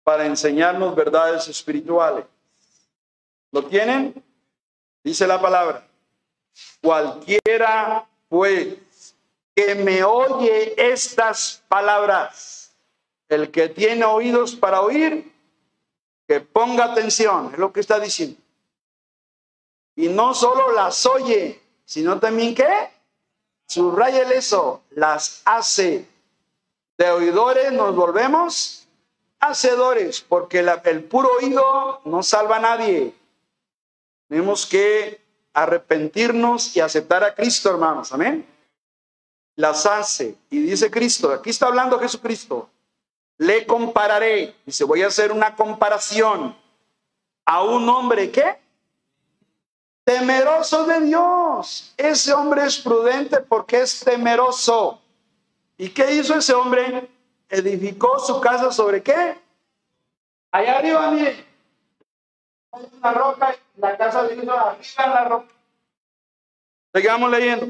para 0.02 0.26
enseñarnos 0.26 0.96
verdades 0.96 1.46
espirituales. 1.46 2.24
¿Lo 3.52 3.64
tienen? 3.64 4.22
Dice 5.04 5.26
la 5.26 5.40
palabra. 5.40 5.86
Cualquiera, 6.82 8.06
pues, 8.28 9.14
que 9.54 9.76
me 9.76 10.02
oye 10.02 10.74
estas 10.76 11.62
palabras, 11.68 12.74
el 13.28 13.50
que 13.50 13.68
tiene 13.68 14.04
oídos 14.04 14.56
para 14.56 14.80
oír, 14.80 15.32
que 16.26 16.40
ponga 16.40 16.84
atención, 16.84 17.50
es 17.52 17.58
lo 17.58 17.72
que 17.72 17.80
está 17.80 18.00
diciendo. 18.00 18.40
Y 19.98 20.08
no 20.08 20.32
solo 20.32 20.70
las 20.70 21.04
oye, 21.06 21.60
sino 21.84 22.20
también 22.20 22.54
¿qué? 22.54 22.88
Subraya 23.66 24.32
eso, 24.32 24.84
las 24.90 25.42
hace. 25.44 26.06
De 26.96 27.10
oidores 27.10 27.72
nos 27.72 27.96
volvemos 27.96 28.86
hacedores, 29.40 30.20
porque 30.20 30.60
el 30.60 31.02
puro 31.02 31.28
oído 31.40 32.00
no 32.04 32.22
salva 32.22 32.58
a 32.58 32.60
nadie. 32.60 33.12
Tenemos 34.28 34.66
que 34.66 35.20
arrepentirnos 35.52 36.76
y 36.76 36.80
aceptar 36.80 37.24
a 37.24 37.34
Cristo, 37.34 37.68
hermanos. 37.68 38.12
Amén. 38.12 38.46
Las 39.56 39.84
hace. 39.84 40.36
Y 40.48 40.60
dice 40.60 40.92
Cristo, 40.92 41.32
aquí 41.32 41.50
está 41.50 41.66
hablando 41.66 41.98
Jesucristo. 41.98 42.70
Le 43.36 43.66
compararé. 43.66 44.54
Dice, 44.64 44.84
voy 44.84 45.02
a 45.02 45.08
hacer 45.08 45.32
una 45.32 45.56
comparación 45.56 46.56
a 47.44 47.64
un 47.64 47.88
hombre 47.88 48.30
que 48.30 48.67
temeroso 50.08 50.86
de 50.86 51.02
Dios. 51.02 51.92
Ese 51.98 52.32
hombre 52.32 52.64
es 52.64 52.78
prudente 52.78 53.40
porque 53.40 53.82
es 53.82 54.00
temeroso. 54.00 55.02
¿Y 55.76 55.90
qué 55.90 56.14
hizo 56.14 56.34
ese 56.34 56.54
hombre? 56.54 57.06
Edificó 57.50 58.18
su 58.18 58.40
casa 58.40 58.72
sobre 58.72 59.02
qué? 59.02 59.36
Allá 60.50 60.78
arriba, 60.78 61.10
mire. 61.10 61.44
Hay 62.72 62.88
una 62.90 63.12
roca 63.12 63.54
y 63.54 63.80
la 63.82 63.98
casa 63.98 64.22
vino 64.22 64.50
arriba 64.54 64.78
en 65.04 65.10
la 65.10 65.24
roca. 65.24 65.54
Sigamos 66.94 67.30
leyendo. 67.30 67.66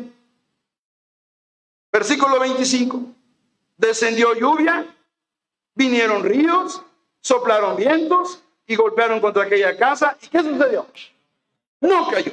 Versículo 1.90 2.38
25. 2.38 3.00
Descendió 3.76 4.34
lluvia, 4.34 4.86
vinieron 5.74 6.22
ríos, 6.22 6.82
soplaron 7.20 7.74
vientos 7.74 8.40
y 8.64 8.76
golpearon 8.76 9.20
contra 9.20 9.42
aquella 9.42 9.76
casa. 9.76 10.16
¿Y 10.22 10.28
qué 10.28 10.40
sucedió? 10.40 10.86
No 11.80 12.08
cayó. 12.08 12.32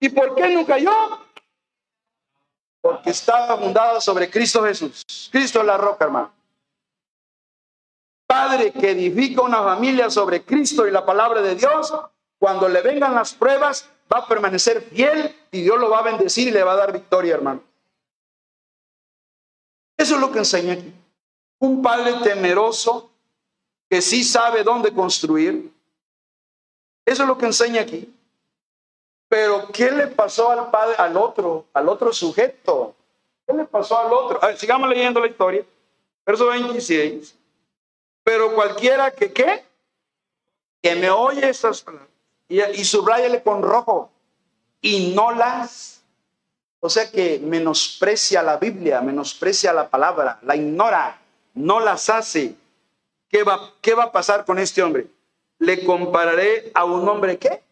¿Y 0.00 0.08
por 0.08 0.34
qué 0.34 0.48
no 0.54 0.66
cayó? 0.66 0.92
Porque 2.80 3.10
estaba 3.10 3.56
fundada 3.56 4.00
sobre 4.00 4.30
Cristo 4.30 4.62
Jesús. 4.64 5.30
Cristo 5.32 5.60
es 5.60 5.66
la 5.66 5.78
roca, 5.78 6.04
hermano. 6.04 6.32
Padre 8.26 8.72
que 8.72 8.90
edifica 8.90 9.42
una 9.42 9.62
familia 9.62 10.10
sobre 10.10 10.44
Cristo 10.44 10.86
y 10.86 10.90
la 10.90 11.06
palabra 11.06 11.40
de 11.40 11.54
Dios, 11.54 11.94
cuando 12.38 12.68
le 12.68 12.82
vengan 12.82 13.14
las 13.14 13.32
pruebas, 13.32 13.88
va 14.12 14.20
a 14.20 14.28
permanecer 14.28 14.82
fiel 14.82 15.34
y 15.50 15.62
Dios 15.62 15.78
lo 15.78 15.88
va 15.90 16.00
a 16.00 16.02
bendecir 16.02 16.48
y 16.48 16.50
le 16.50 16.62
va 16.62 16.72
a 16.72 16.76
dar 16.76 16.92
victoria, 16.92 17.34
hermano. 17.34 17.62
Eso 19.96 20.16
es 20.16 20.20
lo 20.20 20.30
que 20.30 20.38
enseña 20.38 20.74
aquí. 20.74 20.92
Un 21.60 21.82
padre 21.82 22.14
temeroso 22.22 23.10
que 23.88 24.02
sí 24.02 24.24
sabe 24.24 24.62
dónde 24.62 24.92
construir. 24.92 25.72
Eso 27.06 27.22
es 27.22 27.28
lo 27.28 27.38
que 27.38 27.46
enseña 27.46 27.82
aquí. 27.82 28.13
Pero 29.34 29.66
¿qué 29.72 29.90
le 29.90 30.06
pasó 30.06 30.52
al 30.52 30.70
padre, 30.70 30.94
al 30.96 31.16
otro, 31.16 31.66
al 31.72 31.88
otro 31.88 32.12
sujeto? 32.12 32.94
¿Qué 33.44 33.52
le 33.52 33.64
pasó 33.64 33.98
al 33.98 34.12
otro? 34.12 34.38
sigamos 34.56 34.88
leyendo 34.88 35.18
la 35.18 35.26
historia. 35.26 35.64
Verso 36.24 36.46
26. 36.46 37.34
Pero 38.22 38.54
cualquiera 38.54 39.10
que 39.10 39.32
qué, 39.32 39.64
que 40.80 40.94
me 40.94 41.10
oye 41.10 41.48
estas 41.48 41.82
palabras 41.82 42.08
y, 42.48 42.60
y 42.60 43.40
con 43.42 43.60
rojo 43.64 44.08
y 44.80 45.12
no 45.16 45.32
las, 45.32 46.00
o 46.78 46.88
sea 46.88 47.10
que 47.10 47.40
menosprecia 47.40 48.40
la 48.40 48.58
Biblia, 48.58 49.00
menosprecia 49.00 49.72
la 49.72 49.88
palabra, 49.88 50.38
la 50.42 50.54
ignora, 50.54 51.20
no 51.54 51.80
las 51.80 52.08
hace. 52.08 52.54
¿Qué 53.28 53.42
va, 53.42 53.72
qué 53.80 53.94
va 53.94 54.04
a 54.04 54.12
pasar 54.12 54.44
con 54.44 54.60
este 54.60 54.80
hombre? 54.80 55.08
Le 55.58 55.84
compararé 55.84 56.70
a 56.72 56.84
un 56.84 57.08
hombre 57.08 57.36
qué? 57.36 57.63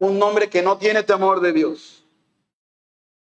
Un 0.00 0.20
hombre 0.22 0.50
que 0.50 0.62
no 0.62 0.78
tiene 0.78 1.02
temor 1.02 1.40
de 1.40 1.52
Dios. 1.52 2.02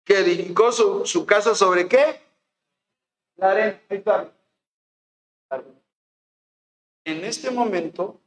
Que 0.05 0.19
edificó 0.19 0.73
su, 0.73 1.07
su 1.07 1.25
casa 1.25 1.55
sobre 1.55 1.87
qué? 1.89 2.21
La 3.37 3.51
arena. 3.53 3.81
En 7.07 7.23
este 7.25 7.51
momento, 7.51 8.19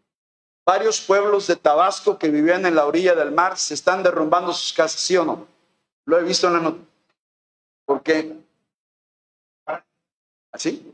varios 0.66 1.02
pueblos 1.02 1.48
de 1.48 1.56
Tabasco 1.56 2.20
que 2.20 2.30
vivían 2.30 2.66
en 2.66 2.76
la 2.76 2.86
orilla 2.86 3.16
del 3.16 3.32
mar 3.32 3.58
se 3.58 3.74
están 3.74 4.04
derrumbando 4.04 4.54
sus 4.54 4.72
casas, 4.72 5.02
¿sí 5.02 5.18
o 5.18 5.26
no? 5.26 5.48
Lo 6.06 6.20
he 6.20 6.24
visto 6.24 6.48
en 6.48 6.54
la 6.54 6.60
nota. 6.60 6.84
¿Por 7.86 8.04
qué? 8.04 8.38
¿Así? 10.52 10.94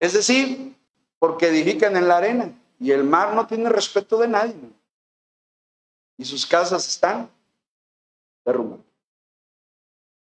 Es 0.00 0.14
decir, 0.14 0.74
porque 1.18 1.48
edifican 1.48 1.96
en 1.96 2.08
la 2.08 2.16
arena 2.16 2.52
y 2.80 2.90
el 2.90 3.04
mar 3.04 3.34
no 3.34 3.46
tiene 3.46 3.68
respeto 3.68 4.18
de 4.18 4.28
nadie. 4.28 4.56
Y 6.20 6.24
sus 6.24 6.46
casas 6.46 6.86
están 6.86 7.30
derrumbadas. 8.44 8.84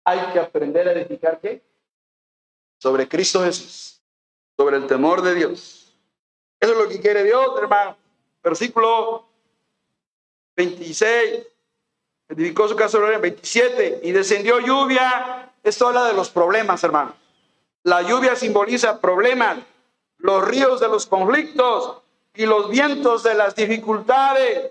Hay 0.04 0.32
que 0.32 0.38
aprender 0.38 0.88
a 0.88 0.92
edificar 0.92 1.40
qué? 1.40 1.60
Sobre 2.78 3.08
Cristo 3.08 3.42
Jesús, 3.42 4.00
sobre 4.56 4.76
el 4.76 4.86
temor 4.86 5.22
de 5.22 5.34
Dios 5.34 5.82
eso 6.62 6.74
es 6.74 6.78
lo 6.78 6.88
que 6.88 7.00
quiere 7.00 7.24
Dios, 7.24 7.58
hermano. 7.60 7.96
Versículo 8.40 9.24
26. 10.54 11.44
Edificó 12.28 12.68
su 12.68 12.76
casa 12.76 12.98
en 12.98 13.20
27. 13.20 14.00
Y 14.04 14.12
descendió 14.12 14.60
lluvia. 14.60 15.52
Esto 15.64 15.88
habla 15.88 16.04
de 16.04 16.12
los 16.12 16.30
problemas, 16.30 16.84
hermano. 16.84 17.16
La 17.82 18.02
lluvia 18.02 18.36
simboliza 18.36 19.00
problemas. 19.00 19.58
Los 20.18 20.46
ríos 20.46 20.78
de 20.78 20.86
los 20.86 21.04
conflictos 21.04 22.00
y 22.32 22.46
los 22.46 22.70
vientos 22.70 23.24
de 23.24 23.34
las 23.34 23.56
dificultades. 23.56 24.70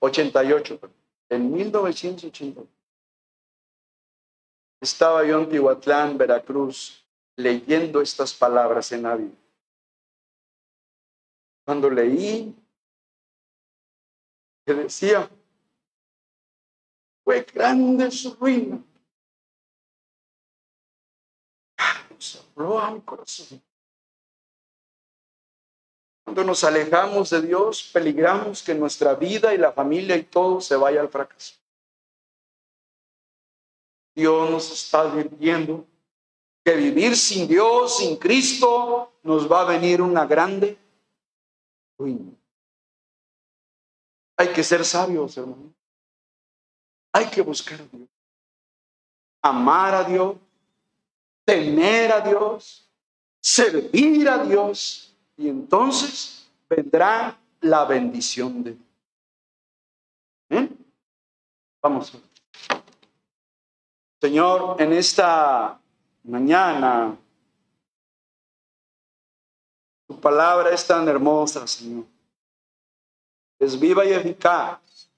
88, 0.00 0.80
en 1.28 1.52
1988, 1.52 2.66
estaba 4.80 5.24
yo 5.26 5.40
en 5.40 5.48
Tihuatlán, 5.48 6.16
Veracruz, 6.16 7.06
leyendo 7.36 8.00
estas 8.00 8.34
palabras 8.34 8.90
en 8.92 9.02
la 9.02 9.14
Biblia. 9.14 9.38
Cuando 11.64 11.90
leí, 11.90 12.56
que 14.64 14.74
decía, 14.74 15.30
fue 17.22 17.42
grande 17.42 18.10
su 18.10 18.34
ruina. 18.34 18.82
Se 22.18 22.38
habló 22.38 22.78
a 22.78 22.90
mi 22.90 23.00
corazón. 23.00 23.62
Cuando 26.30 26.44
nos 26.44 26.62
alejamos 26.62 27.30
de 27.30 27.42
Dios, 27.42 27.90
peligramos 27.92 28.62
que 28.62 28.72
nuestra 28.72 29.16
vida 29.16 29.52
y 29.52 29.58
la 29.58 29.72
familia 29.72 30.16
y 30.16 30.22
todo 30.22 30.60
se 30.60 30.76
vaya 30.76 31.00
al 31.00 31.08
fracaso. 31.08 31.56
Dios 34.14 34.48
nos 34.48 34.70
está 34.70 35.00
advirtiendo 35.00 35.84
que 36.64 36.76
vivir 36.76 37.16
sin 37.16 37.48
Dios, 37.48 37.96
sin 37.96 38.14
Cristo, 38.14 39.12
nos 39.24 39.50
va 39.50 39.62
a 39.62 39.64
venir 39.64 40.00
una 40.00 40.24
grande 40.24 40.78
ruina. 41.98 42.30
Hay 44.36 44.52
que 44.52 44.62
ser 44.62 44.84
sabios, 44.84 45.36
hermano. 45.36 45.74
Hay 47.12 47.28
que 47.28 47.42
buscar 47.42 47.80
a 47.80 47.84
Dios. 47.86 48.08
Amar 49.42 49.96
a 49.96 50.04
Dios, 50.04 50.36
temer 51.44 52.12
a 52.12 52.20
Dios, 52.20 52.88
servir 53.40 54.28
a 54.28 54.44
Dios. 54.44 55.09
Y 55.40 55.48
entonces 55.48 56.46
vendrá 56.68 57.34
la 57.62 57.86
bendición 57.86 58.62
de 58.62 58.72
Dios. 58.72 58.84
¿Eh? 60.50 60.68
Vamos. 61.80 62.12
Señor, 64.20 64.76
en 64.78 64.92
esta 64.92 65.80
mañana. 66.24 67.16
Tu 70.06 70.20
palabra 70.20 70.74
es 70.74 70.86
tan 70.86 71.08
hermosa, 71.08 71.66
Señor. 71.66 72.04
Es 73.58 73.80
viva 73.80 74.04
y 74.04 74.12
eficaz. 74.12 75.08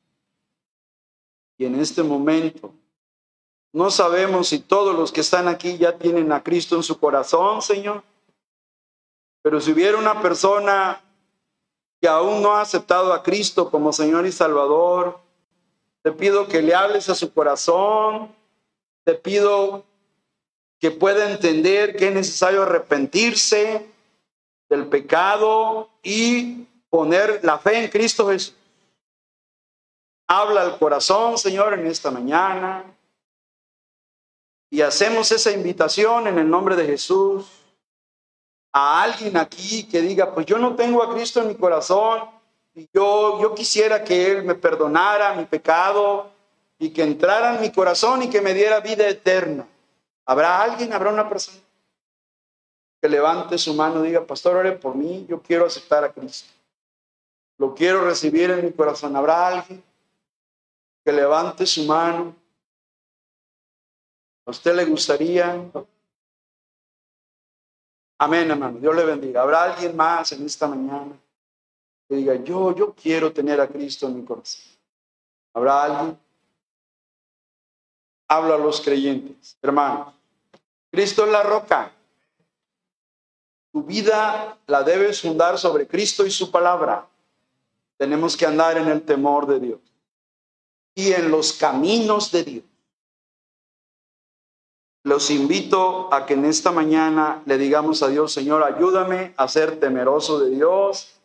Y 1.58 1.64
en 1.64 1.80
este 1.80 2.04
momento 2.04 2.72
no 3.72 3.90
sabemos 3.90 4.46
si 4.46 4.60
todos 4.60 4.94
los 4.94 5.10
que 5.10 5.22
están 5.22 5.48
aquí 5.48 5.76
ya 5.78 5.98
tienen 5.98 6.30
a 6.30 6.40
Cristo 6.44 6.76
en 6.76 6.84
su 6.84 6.96
corazón, 6.96 7.60
Señor. 7.60 8.04
Pero 9.43 9.61
si 9.61 9.72
hubiera 9.72 9.99
una 9.99 10.22
persona 10.22 11.01
que 12.01 12.09
aún 12.09 12.43
no 12.43 12.53
ha 12.53 12.61
aceptado 12.61 13.12
a 13.12 13.22
Cristo 13.22 13.70
como 13.70 13.93
Señor 13.93 14.26
y 14.26 14.32
Salvador, 14.32 15.20
te 16.03 16.12
pido 16.12 16.49
que 16.49 16.62
le 16.62 16.74
hables 16.74 17.09
a 17.09 17.14
su 17.14 17.32
corazón. 17.32 18.34
Te 19.05 19.14
pido 19.14 19.84
que 20.80 20.90
pueda 20.90 21.30
entender 21.30 21.97
que 21.97 22.09
es 22.09 22.14
necesario 22.14 22.62
arrepentirse 22.62 23.86
del 24.68 24.86
pecado 24.86 25.90
y 26.03 26.66
poner 26.90 27.40
la 27.45 27.59
fe 27.59 27.84
en 27.84 27.90
Cristo 27.90 28.28
Jesús. 28.28 28.57
Habla 30.26 30.62
al 30.62 30.78
corazón, 30.78 31.36
Señor, 31.36 31.74
en 31.74 31.86
esta 31.86 32.11
mañana. 32.11 32.84
Y 34.70 34.80
hacemos 34.80 35.30
esa 35.30 35.51
invitación 35.53 36.26
en 36.26 36.38
el 36.38 36.49
nombre 36.49 36.74
de 36.74 36.86
Jesús 36.86 37.61
a 38.72 39.02
alguien 39.02 39.36
aquí 39.36 39.84
que 39.84 40.00
diga, 40.00 40.34
pues 40.34 40.46
yo 40.46 40.58
no 40.58 40.74
tengo 40.74 41.02
a 41.02 41.12
Cristo 41.12 41.40
en 41.40 41.48
mi 41.48 41.54
corazón 41.54 42.22
y 42.74 42.88
yo, 42.92 43.40
yo 43.40 43.54
quisiera 43.54 44.02
que 44.02 44.32
Él 44.32 44.44
me 44.44 44.54
perdonara 44.54 45.34
mi 45.34 45.44
pecado 45.44 46.30
y 46.78 46.90
que 46.90 47.02
entrara 47.02 47.54
en 47.54 47.60
mi 47.60 47.70
corazón 47.70 48.22
y 48.22 48.30
que 48.30 48.40
me 48.40 48.54
diera 48.54 48.80
vida 48.80 49.06
eterna. 49.06 49.66
¿Habrá 50.24 50.62
alguien, 50.62 50.92
habrá 50.92 51.10
una 51.10 51.28
persona 51.28 51.58
que 53.00 53.08
levante 53.08 53.58
su 53.58 53.74
mano 53.74 54.04
y 54.04 54.08
diga, 54.08 54.24
pastor, 54.26 54.56
ore 54.56 54.72
por 54.72 54.94
mí, 54.94 55.26
yo 55.28 55.42
quiero 55.42 55.66
aceptar 55.66 56.04
a 56.04 56.12
Cristo. 56.12 56.48
Lo 57.58 57.74
quiero 57.74 58.04
recibir 58.04 58.50
en 58.50 58.64
mi 58.64 58.72
corazón. 58.72 59.16
¿Habrá 59.16 59.48
alguien? 59.48 59.82
que 61.04 61.12
levante 61.12 61.66
su 61.66 61.84
mano. 61.84 62.34
¿A 64.46 64.50
usted 64.50 64.74
le 64.74 64.84
gustaría? 64.84 65.70
Amén, 68.22 68.48
hermano. 68.48 68.78
Dios 68.78 68.94
le 68.94 69.04
bendiga. 69.04 69.42
¿Habrá 69.42 69.64
alguien 69.64 69.96
más 69.96 70.30
en 70.30 70.46
esta 70.46 70.68
mañana 70.68 71.10
que 72.08 72.14
diga, 72.14 72.36
yo, 72.36 72.72
yo 72.72 72.94
quiero 72.94 73.32
tener 73.32 73.60
a 73.60 73.66
Cristo 73.66 74.06
en 74.06 74.14
mi 74.14 74.24
corazón? 74.24 74.62
¿Habrá 75.52 75.82
alguien? 75.82 76.18
Habla 78.28 78.54
a 78.54 78.58
los 78.58 78.80
creyentes, 78.80 79.58
hermanos. 79.60 80.14
Cristo 80.92 81.26
es 81.26 81.32
la 81.32 81.42
roca. 81.42 81.90
Tu 83.72 83.82
vida 83.82 84.56
la 84.68 84.84
debes 84.84 85.20
fundar 85.20 85.58
sobre 85.58 85.88
Cristo 85.88 86.24
y 86.24 86.30
su 86.30 86.48
palabra. 86.48 87.04
Tenemos 87.96 88.36
que 88.36 88.46
andar 88.46 88.78
en 88.78 88.86
el 88.86 89.02
temor 89.02 89.48
de 89.48 89.58
Dios 89.58 89.80
y 90.94 91.10
en 91.10 91.28
los 91.28 91.54
caminos 91.54 92.30
de 92.30 92.44
Dios. 92.44 92.64
Los 95.05 95.30
invito 95.30 96.12
a 96.14 96.26
que 96.26 96.34
en 96.34 96.44
esta 96.44 96.70
mañana 96.70 97.42
le 97.44 97.59
digamos 97.59 98.03
a 98.03 98.09
Dios, 98.09 98.32
Señor, 98.32 98.62
ayúdame 98.62 99.34
a 99.36 99.48
ser 99.48 99.80
temeroso 99.80 100.38
de 100.38 100.50
Dios 100.50 101.20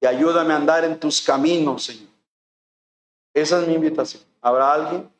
y 0.00 0.06
ayúdame 0.06 0.54
a 0.54 0.56
andar 0.56 0.84
en 0.84 0.98
tus 0.98 1.20
caminos, 1.20 1.84
Señor. 1.84 2.08
Esa 3.34 3.60
es 3.60 3.68
mi 3.68 3.74
invitación. 3.74 4.22
¿Habrá 4.40 4.72
alguien 4.72 5.10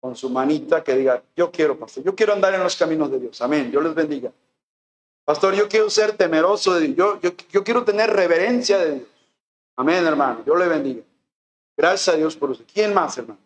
con 0.00 0.16
su 0.16 0.28
manita 0.30 0.82
que 0.82 0.96
diga, 0.96 1.22
yo 1.36 1.52
quiero, 1.52 1.78
pastor, 1.78 2.02
yo 2.02 2.14
quiero 2.14 2.32
andar 2.32 2.54
en 2.54 2.62
los 2.62 2.74
caminos 2.74 3.10
de 3.10 3.20
Dios? 3.20 3.40
Amén. 3.40 3.70
Dios 3.70 3.84
les 3.84 3.94
bendiga. 3.94 4.32
Pastor, 5.24 5.54
yo 5.54 5.68
quiero 5.68 5.88
ser 5.88 6.16
temeroso 6.16 6.74
de 6.74 6.88
Dios. 6.88 7.18
Yo, 7.22 7.30
yo, 7.50 7.62
quiero 7.62 7.84
tener 7.84 8.10
reverencia 8.10 8.78
de 8.78 8.94
Dios. 8.96 9.08
Amén, 9.76 10.04
hermano. 10.04 10.42
Dios 10.44 10.58
le 10.58 10.66
bendiga. 10.66 11.02
Gracias 11.76 12.14
a 12.14 12.18
Dios 12.18 12.36
por 12.36 12.50
usted. 12.50 12.64
¿Quién 12.72 12.92
más, 12.92 13.16
hermano? 13.16 13.38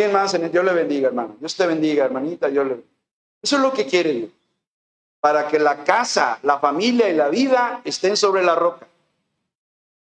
¿Quién 0.00 0.14
más? 0.14 0.32
Dios 0.32 0.64
le 0.64 0.72
bendiga, 0.72 1.08
hermano. 1.08 1.36
Dios 1.38 1.54
te 1.54 1.66
bendiga, 1.66 2.06
hermanita. 2.06 2.48
Dios 2.48 2.66
le 2.66 2.82
Eso 3.42 3.56
es 3.56 3.60
lo 3.60 3.70
que 3.70 3.84
quiere 3.84 4.12
Dios. 4.14 4.30
Para 5.20 5.46
que 5.46 5.58
la 5.58 5.84
casa, 5.84 6.38
la 6.42 6.58
familia 6.58 7.10
y 7.10 7.14
la 7.14 7.28
vida 7.28 7.82
estén 7.84 8.16
sobre 8.16 8.42
la 8.42 8.54
roca. 8.54 8.86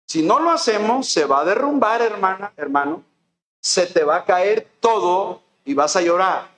Si 0.06 0.22
no 0.22 0.38
lo 0.38 0.52
hacemos, 0.52 1.08
se 1.08 1.24
va 1.24 1.40
a 1.40 1.44
derrumbar, 1.44 2.00
hermana, 2.00 2.52
hermano. 2.56 3.02
Se 3.60 3.86
te 3.86 4.04
va 4.04 4.18
a 4.18 4.24
caer 4.24 4.68
todo 4.78 5.40
y 5.64 5.74
vas 5.74 5.96
a 5.96 6.00
llorar. 6.00 6.48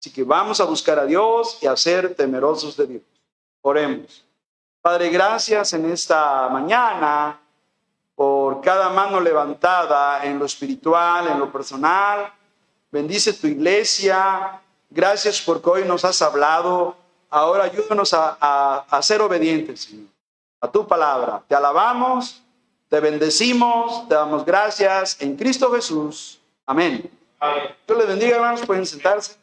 Así 0.00 0.12
que 0.12 0.24
vamos 0.24 0.60
a 0.60 0.64
buscar 0.64 0.98
a 0.98 1.06
Dios 1.06 1.58
y 1.62 1.68
a 1.68 1.76
ser 1.76 2.16
temerosos 2.16 2.76
de 2.76 2.86
Dios. 2.88 3.02
Oremos. 3.62 4.24
Padre, 4.82 5.08
gracias 5.10 5.72
en 5.72 5.88
esta 5.88 6.48
mañana 6.48 7.43
por 8.14 8.60
cada 8.60 8.90
mano 8.90 9.20
levantada 9.20 10.24
en 10.24 10.38
lo 10.38 10.44
espiritual, 10.44 11.28
en 11.28 11.38
lo 11.38 11.50
personal. 11.50 12.32
Bendice 12.90 13.32
tu 13.32 13.46
iglesia. 13.46 14.60
Gracias 14.90 15.40
porque 15.40 15.70
hoy 15.70 15.84
nos 15.84 16.04
has 16.04 16.22
hablado. 16.22 16.96
Ahora 17.28 17.64
ayúdanos 17.64 18.14
a, 18.14 18.84
a, 18.88 19.02
ser 19.02 19.20
obedientes, 19.20 19.82
Señor, 19.82 20.06
a 20.60 20.70
tu 20.70 20.86
palabra. 20.86 21.42
Te 21.48 21.54
alabamos, 21.56 22.40
te 22.88 23.00
bendecimos, 23.00 24.06
te 24.08 24.14
damos 24.14 24.44
gracias 24.44 25.20
en 25.20 25.36
Cristo 25.36 25.72
Jesús. 25.72 26.40
Amén. 26.64 27.10
Amén. 27.40 27.74
Dios 27.86 27.98
les 27.98 28.06
bendiga, 28.06 28.36
hermanos. 28.36 28.60
Pueden 28.64 28.86
sentarse. 28.86 29.36